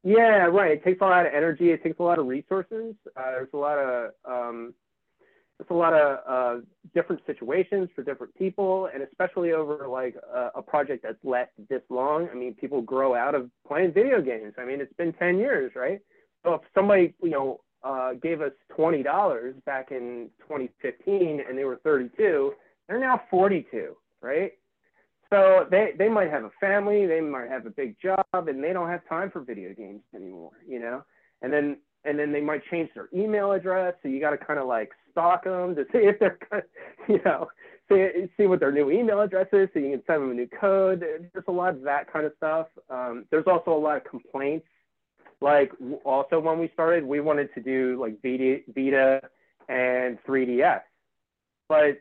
[0.03, 0.72] Yeah, right.
[0.72, 1.70] It takes a lot of energy.
[1.70, 2.95] It takes a lot of resources.
[3.16, 4.72] Uh, there's a lot of um,
[5.59, 6.61] there's a lot of uh,
[6.94, 11.82] different situations for different people, and especially over like a, a project that's lasted this
[11.88, 12.28] long.
[12.30, 14.52] I mean, people grow out of playing video games.
[14.59, 16.00] I mean, it's been ten years, right?
[16.44, 21.64] So if somebody you know uh, gave us twenty dollars back in 2015 and they
[21.64, 22.52] were 32,
[22.88, 24.52] they're now 42, right?
[25.30, 28.72] So they, they might have a family, they might have a big job, and they
[28.72, 31.02] don't have time for video games anymore, you know.
[31.42, 34.61] And then and then they might change their email address, so you got to kind
[34.61, 36.39] of like stalk them to see if they're,
[37.09, 37.49] you know,
[37.89, 40.49] see see what their new email address is, so you can send them a new
[40.61, 41.01] code.
[41.01, 42.67] There's a lot of that kind of stuff.
[42.91, 44.67] Um, there's also a lot of complaints.
[45.41, 45.73] Like
[46.05, 49.21] also when we started, we wanted to do like Vita, Vita
[49.69, 50.81] and 3DS,
[51.69, 51.99] but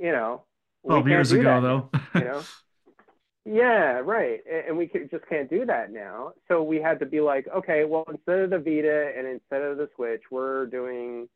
[0.00, 0.42] you know,
[0.82, 1.90] we Twelve years ago that though.
[2.14, 2.42] you know
[3.46, 7.20] yeah right and we could, just can't do that now so we had to be
[7.20, 11.28] like okay well instead of the vita and instead of the switch we're doing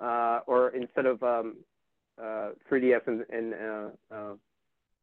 [0.00, 1.56] uh, or instead of um,
[2.20, 4.34] uh, 3ds and, and uh, uh,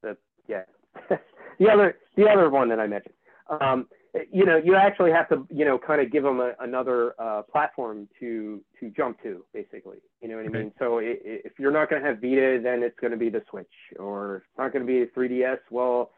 [0.04, 0.18] the
[0.48, 0.64] yeah.
[1.60, 3.16] The other the other one that i mentioned.
[3.50, 3.88] Um,
[4.32, 7.42] you know you actually have to you know kind of give them a, another uh,
[7.42, 9.98] platform to to jump to basically.
[10.22, 10.60] You know what Okay.
[10.60, 10.72] i mean?
[10.78, 13.30] So i- i- if you're not going to have vita then it's going to be
[13.30, 16.12] the switch or if it's not going to be a 3ds well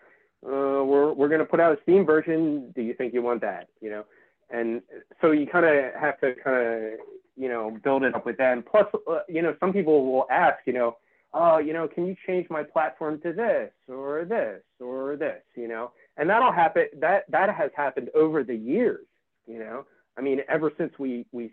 [0.45, 2.71] uh, we're we're going to put out a steam version.
[2.75, 3.67] Do you think you want that?
[3.81, 4.03] You know?
[4.49, 4.81] And
[5.21, 6.99] so you kind of have to kind of
[7.39, 8.63] you know build it up with them.
[8.69, 10.97] Plus uh, you know some people will ask you know
[11.33, 15.41] oh you know can you change my platform to this or this or this?
[15.55, 15.91] You know?
[16.17, 19.05] And that'll happen that that has happened over the years
[19.47, 19.85] you know?
[20.17, 21.51] I mean ever since we we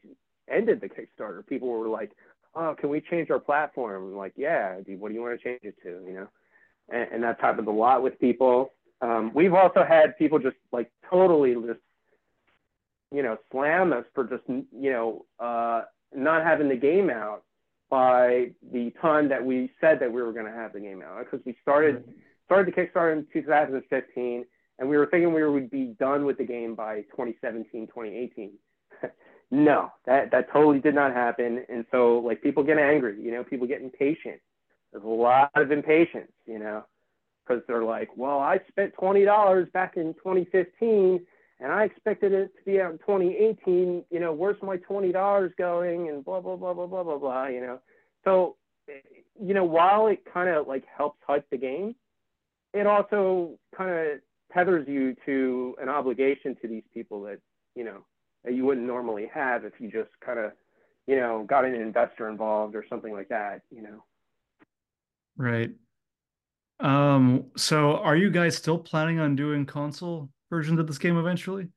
[0.51, 2.11] ended the kickstarter people were like
[2.57, 4.09] oh can we change our platform?
[4.09, 6.05] I'm like yeah what do you want to change it to?
[6.05, 6.28] You know?
[6.89, 8.72] And, and that's happened a lot with people.
[9.03, 11.80] Um, we've also had people just like totally just
[13.12, 15.82] you know, slam us for just, you know, uh,
[16.14, 17.42] not having the game out
[17.90, 21.24] by the time that we said that we were going to have the game out.
[21.24, 22.04] Because we started
[22.46, 24.44] started the Kickstarter in 2015
[24.78, 28.52] and we were thinking we would be done with the game by 2017 2018
[29.50, 31.64] no that that totally did not happen.
[31.68, 34.40] And so like people get angry you know people get impatient.
[34.92, 36.84] There's a lot of impatience you know
[37.46, 41.20] because they're like well i spent $20 back in 2015
[41.61, 44.04] and I expected it to be out in 2018.
[44.11, 46.09] You know, where's my twenty dollars going?
[46.09, 47.46] And blah blah blah blah blah blah blah.
[47.46, 47.78] You know,
[48.24, 48.57] so
[49.40, 51.94] you know, while it kind of like helps hype the game,
[52.74, 54.20] it also kind of
[54.52, 57.38] tethers you to an obligation to these people that
[57.74, 58.04] you know
[58.44, 60.52] that you wouldn't normally have if you just kind of
[61.07, 63.62] you know got an investor involved or something like that.
[63.70, 64.04] You know.
[65.38, 65.70] Right.
[66.78, 71.68] Um, so are you guys still planning on doing console versions of this game eventually?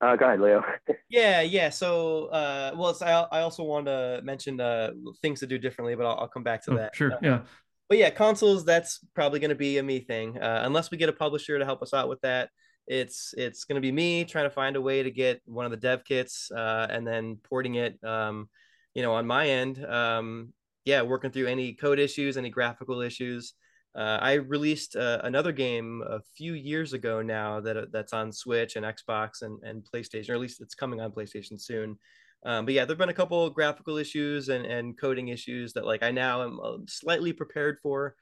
[0.00, 0.64] Uh, go ahead, Leo.
[1.10, 1.68] yeah, yeah.
[1.68, 6.06] So, uh, well, I, I also want to mention uh, things to do differently, but
[6.06, 6.96] I'll, I'll come back to Oh, that.
[6.96, 7.12] sure.
[7.12, 7.40] Uh, Yeah.
[7.88, 8.64] but yeah, consoles.
[8.64, 11.64] That's probably going to be a me thing, uh, unless we get a publisher to
[11.64, 12.48] help us out with that.
[12.86, 15.70] It's it's going to be me trying to find a way to get one of
[15.70, 18.02] the dev kits uh, and then porting it.
[18.02, 18.48] Um,
[18.94, 20.52] you know, on my end, um,
[20.84, 23.52] yeah, working through any code issues, any graphical issues.
[23.94, 28.76] Uh, I released uh, another game a few years ago now that that's on Switch
[28.76, 31.98] and Xbox and, and PlayStation, or at least it's coming on PlayStation soon.
[32.44, 36.02] Um, but yeah, there've been a couple graphical issues and, and coding issues that like
[36.02, 38.14] I now am uh, slightly prepared for.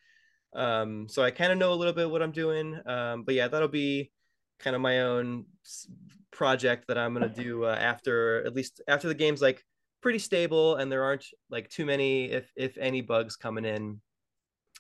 [0.55, 2.81] Um, so I kind of know a little bit what I'm doing.
[2.87, 4.11] Um, but yeah, that'll be
[4.59, 5.45] kind of my own
[6.33, 9.63] project that I'm gonna do uh, after at least after the game's like
[10.01, 14.01] pretty stable and there aren't like too many if if any bugs coming in.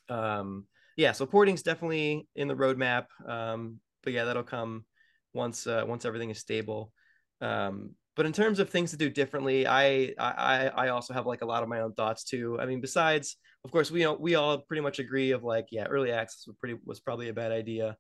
[0.09, 0.67] Um,
[0.99, 3.05] yeah, so porting's definitely in the roadmap.
[3.25, 4.85] Um, but yeah, that'll come
[5.33, 6.93] once uh, once everything is stable.
[7.41, 11.43] Um, but in terms of things to do differently, I, I I also have like
[11.43, 12.59] a lot of my own thoughts too.
[12.61, 16.11] I mean, besides, of course, we we all pretty much agree of like, yeah, early
[16.11, 17.97] access was pretty was probably a bad idea.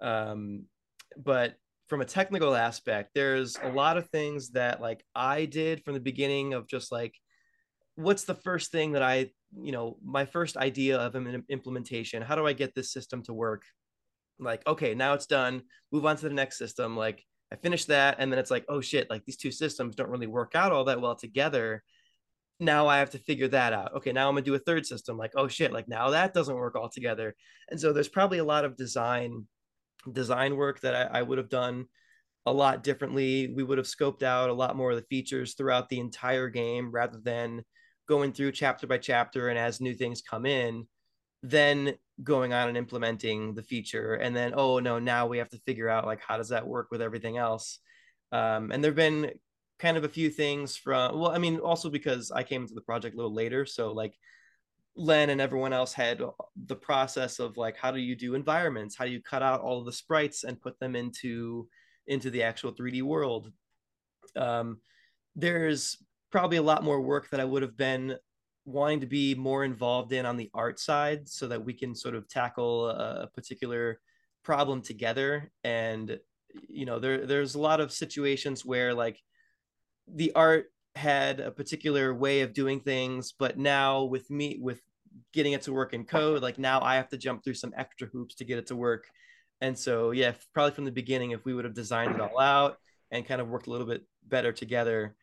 [0.00, 0.64] Um,
[1.22, 1.54] but
[1.88, 6.00] from a technical aspect, there's a lot of things that like I did from the
[6.00, 7.12] beginning of just like,
[7.94, 12.34] what's the first thing that I you know my first idea of an implementation how
[12.34, 13.62] do i get this system to work?
[14.40, 18.16] Like okay now it's done move on to the next system like i finished that
[18.18, 20.84] and then it's like oh shit like these two systems don't really work out all
[20.84, 21.82] that well together.
[22.60, 23.94] Now i have to figure that out.
[23.96, 26.54] Okay now i'm gonna do a third system like oh shit like now that doesn't
[26.54, 27.34] work all together.
[27.68, 29.46] And so there's probably a lot of design
[30.12, 31.86] design work that I, I would have done
[32.46, 33.52] a lot differently.
[33.54, 36.90] We would have scoped out a lot more of the features throughout the entire game
[36.90, 37.64] rather than
[38.08, 40.86] going through chapter by chapter and as new things come in
[41.44, 41.94] then
[42.24, 44.14] going on and implementing the feature.
[44.14, 46.88] And then oh no now we have to figure out like how does that work
[46.90, 47.78] with everything else?
[48.32, 49.30] Um, and there have been
[49.78, 52.80] kind of a few things from well i mean also because i came into the
[52.80, 54.12] project a little later so like
[54.98, 56.20] len and everyone else had
[56.66, 58.96] the process of like how do you do environments?
[58.96, 61.68] How do you cut out all the sprites and put them into
[62.08, 63.52] into the actual 3d world?
[64.34, 64.80] Um,
[65.36, 65.96] there's
[66.30, 68.16] probably a lot more work that I would have been
[68.64, 72.14] wanting to be more involved in on the art side so that we can sort
[72.14, 73.98] of tackle a particular
[74.42, 75.50] problem together.
[75.64, 76.18] And
[76.68, 79.22] you know there there's a lot of situations where like
[80.06, 84.80] the art had a particular way of doing things but now with me with
[85.32, 88.08] getting it to work in code like now I have to jump through some extra
[88.08, 89.06] hoops to get it to work.
[89.60, 92.78] And so yeah probably from the beginning if we would have designed it all out
[93.10, 95.14] and kind of worked a little bit better together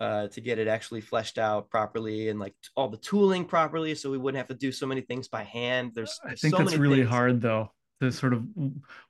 [0.00, 4.10] uh, to get it actually fleshed out properly and like all the tooling properly, so
[4.10, 5.92] we wouldn't have to do so many things by hand.
[5.94, 7.08] There's, I think so that's really things.
[7.08, 7.70] hard though
[8.00, 8.44] to sort of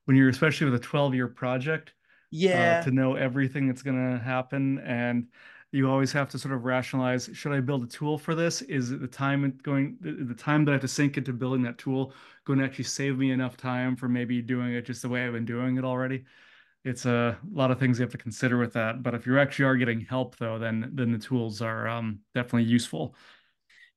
[0.05, 1.95] when you're especially with a 12 year project
[2.31, 5.27] Yeah, uh, to know everything that's going to happen and
[5.73, 8.91] you always have to sort of rationalize should i build a tool for this is
[8.91, 12.13] the time going the, the time that i have to sink into building that tool
[12.45, 15.33] going to actually save me enough time for maybe doing it just the way i've
[15.33, 16.25] been doing it already
[16.87, 19.65] it's a lot of things you have to consider with that but if you actually
[19.65, 23.15] are getting help though then then the tools are um, definitely useful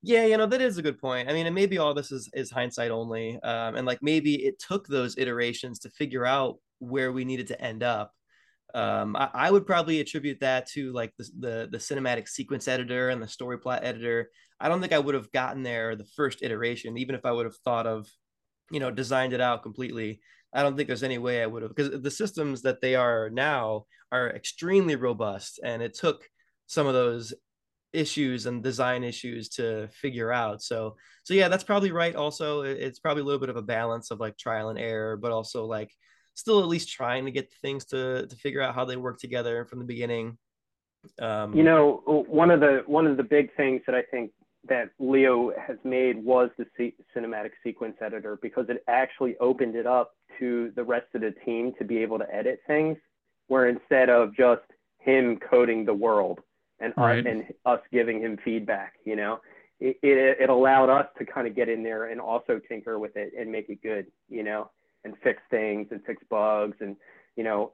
[0.02, 1.28] yeah, you know that is a good point.
[1.28, 4.58] I mean, and maybe all this is is hindsight only, um, and like maybe it
[4.58, 8.12] took those iterations to figure out where we needed to end up.
[8.74, 13.10] Um, I, I would probably attribute that to like the, the the cinematic sequence editor
[13.10, 14.30] and the story plot editor.
[14.58, 17.44] I don't think I would have gotten there the first iteration, even if I would
[17.44, 18.08] have thought of,
[18.70, 20.20] you know, designed it out completely.
[20.52, 23.30] I don't think there's any way I would have because the systems that they are
[23.30, 26.28] now are extremely robust, and it took
[26.66, 27.32] some of those
[27.92, 30.62] issues and design issues to figure out.
[30.62, 32.14] So so yeah, that's probably right.
[32.14, 35.32] Also, it's probably a little bit of a balance of like trial and error, but
[35.32, 35.90] also like
[36.34, 39.64] still at least trying to get things to to figure out how they work together
[39.64, 40.38] from the beginning.
[41.20, 44.32] Um, you know, one of the one of the big things that I think
[44.68, 49.86] that Leo has made was the C- cinematic sequence editor because it actually opened it
[49.86, 52.98] up to the rest of the team to be able to edit things,
[53.48, 54.62] where instead of just
[54.98, 56.40] him coding the world
[56.78, 57.20] and right.
[57.20, 59.40] us, and us giving him feedback, you know,
[59.80, 63.16] it, it, it allowed us to kind of get in there and also tinker with
[63.16, 64.70] it and make it good, you know,
[65.04, 66.96] and fix things and fix bugs and
[67.36, 67.72] you know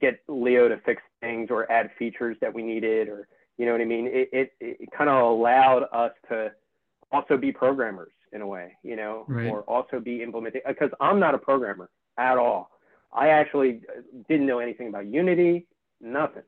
[0.00, 3.28] get Leo to fix things or add features that we needed or
[3.58, 4.06] you know what I mean.
[4.06, 6.52] It it, it kind of allowed us to
[7.12, 9.50] also be programmers in a way, you know, right.
[9.50, 12.70] or also be implementing because I'm not a programmer at all.
[13.12, 13.80] I actually
[14.28, 15.66] didn't know anything about Unity,
[16.00, 16.42] nothing.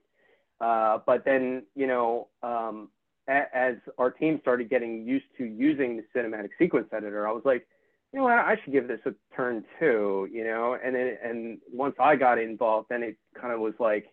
[0.61, 2.91] Uh, but then, you know, um,
[3.29, 7.43] a- as our team started getting used to using the cinematic sequence editor, I was
[7.47, 7.67] like,
[8.13, 10.77] you know what, I should give this a turn too, you know.
[10.83, 14.13] And then, and once I got involved, then it kind of was like,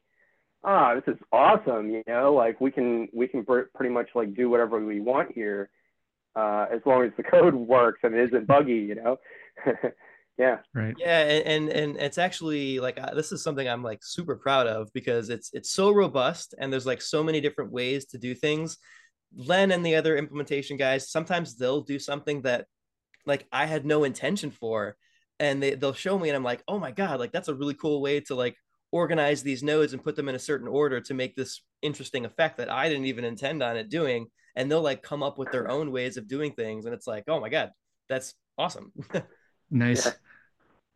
[0.67, 2.33] ah, oh, this is awesome, you know.
[2.33, 5.69] Like we can we can pr- pretty much like do whatever we want here,
[6.35, 9.17] uh, as long as the code works and it isn't buggy, you know.
[10.37, 14.03] yeah right yeah and, and and it's actually like uh, this is something i'm like
[14.03, 18.05] super proud of because it's it's so robust and there's like so many different ways
[18.05, 18.77] to do things
[19.35, 22.65] len and the other implementation guys sometimes they'll do something that
[23.25, 24.95] like i had no intention for
[25.39, 27.73] and they, they'll show me and i'm like oh my god like that's a really
[27.73, 28.55] cool way to like
[28.91, 32.57] organize these nodes and put them in a certain order to make this interesting effect
[32.57, 35.69] that i didn't even intend on it doing and they'll like come up with their
[35.69, 37.71] own ways of doing things and it's like oh my god
[38.09, 38.91] that's awesome
[39.71, 40.11] nice yeah.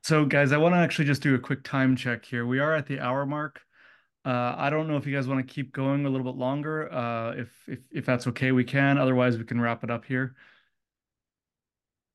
[0.03, 2.45] So, guys, I want to actually just do a quick time check here.
[2.45, 3.61] We are at the hour mark.
[4.25, 6.91] Uh, I don't know if you guys want to keep going a little bit longer.
[6.91, 8.97] Uh, if if if that's okay, we can.
[8.97, 10.35] Otherwise, we can wrap it up here.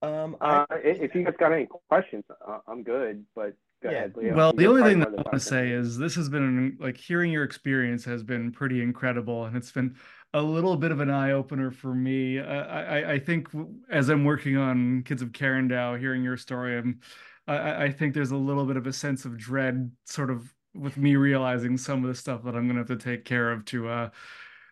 [0.02, 3.24] Um, uh, if you guys got any questions, uh, I'm good.
[3.34, 3.96] But go yeah.
[3.96, 4.34] ahead, Leo.
[4.34, 7.32] Well, the only thing that I want to say is this has been like hearing
[7.32, 9.96] your experience has been pretty incredible, and it's been
[10.34, 12.40] a little bit of an eye opener for me.
[12.40, 13.48] I, I, I think
[13.90, 17.00] as I'm working on Kids of Karendow, hearing your story, I'm
[17.46, 20.96] I, I think there's a little bit of a sense of dread, sort of with
[20.96, 23.88] me realizing some of the stuff that I'm gonna have to take care of to
[23.88, 24.10] uh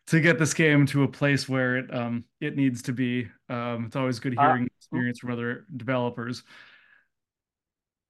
[0.09, 3.29] to get this game to a place where it um it needs to be.
[3.49, 6.43] Um, it's always good uh, hearing uh, experience from other developers.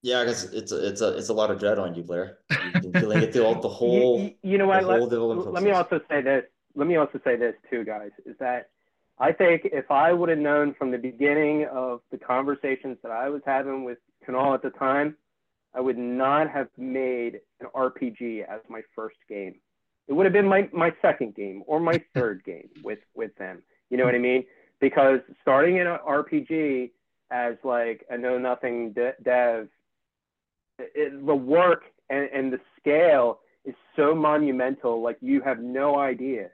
[0.05, 2.37] Yeah, because it's a, it's a it's a lot of dread on you, Blair.
[2.51, 4.21] You've been feeling it throughout the whole.
[4.21, 4.85] You, you know what?
[4.85, 6.45] Let, let me also say this.
[6.75, 8.11] Let me also say this too, guys.
[8.27, 8.69] Is that
[9.19, 13.31] I think if I would have known from the beginning of the conversations that I
[13.31, 13.97] was having with
[14.29, 15.17] Kunal at the time,
[15.73, 19.55] I would not have made an RPG as my first game.
[20.07, 23.63] It would have been my, my second game or my third game with, with them.
[23.89, 24.45] You know what I mean?
[24.81, 26.91] Because starting in an RPG
[27.31, 29.69] as like a know nothing de- dev,
[30.79, 35.03] it, the work and, and the scale is so monumental.
[35.03, 36.49] Like you have no idea,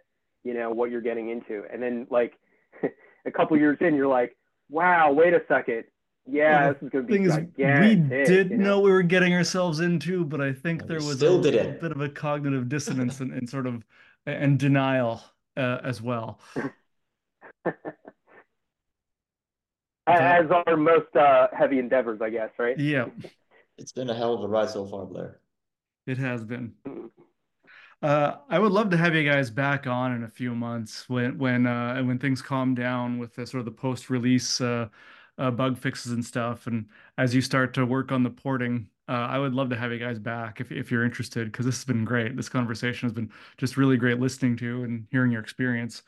[0.45, 1.65] you know, what you're getting into.
[1.73, 2.35] And then like
[3.27, 4.37] a couple years in, you're like,
[4.69, 5.85] wow, wait a second
[6.27, 8.11] yeah, well, this is going to be gigantic.
[8.11, 8.65] we did you know?
[8.65, 8.81] know?
[8.81, 12.69] we were getting ourselves into, but I think there was a bit of a cognitive
[12.69, 13.85] dissonance and, and, sort of
[14.27, 15.23] and denial
[15.57, 16.41] uh, as well.
[20.07, 22.79] as are most uh, heavy endeavors, I guess, right?
[22.79, 23.07] Yeah.
[23.81, 25.41] It's been a hell of a ride so far, Blair.
[26.07, 26.75] It has been.
[28.03, 31.39] Uh, I would love to have you guys back on in a few months when
[31.39, 34.89] when uh, when things calm down with the sort of the post release uh,
[35.39, 36.67] uh, bug fixes and stuff.
[36.67, 39.93] And as you start to work on the porting, uh, I would love to have
[39.93, 42.37] you guys back if, if you're interested, because this has been great.
[42.37, 46.03] This conversation has been just really great listening to and hearing your experience.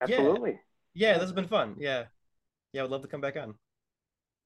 [0.00, 0.58] Absolutely.
[0.94, 1.76] Yeah, yeah this has been fun.
[1.78, 2.04] Yeah.
[2.72, 3.54] Yeah, I would love to come back on.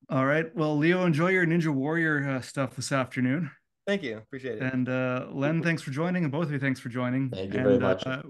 [0.09, 0.55] All right.
[0.55, 3.51] Well, Leo, enjoy your Ninja Warrior uh, stuff this afternoon.
[3.87, 4.19] Thank you.
[4.19, 4.73] Appreciate it.
[4.73, 7.31] And uh, Len, thanks for joining, and both of you, thanks for joining.
[7.31, 8.07] Thank you and, very much.
[8.07, 8.23] Uh,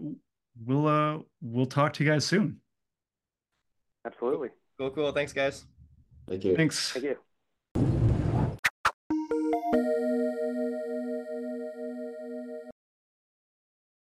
[0.65, 2.61] we'll uh, we'll talk to you guys soon.
[4.07, 4.51] Absolutely.
[4.79, 5.13] Cool, cool.
[5.13, 5.65] Thanks, guys.
[6.29, 6.57] Thank you.
[6.57, 6.93] Thanks.
[6.93, 7.17] Thank you.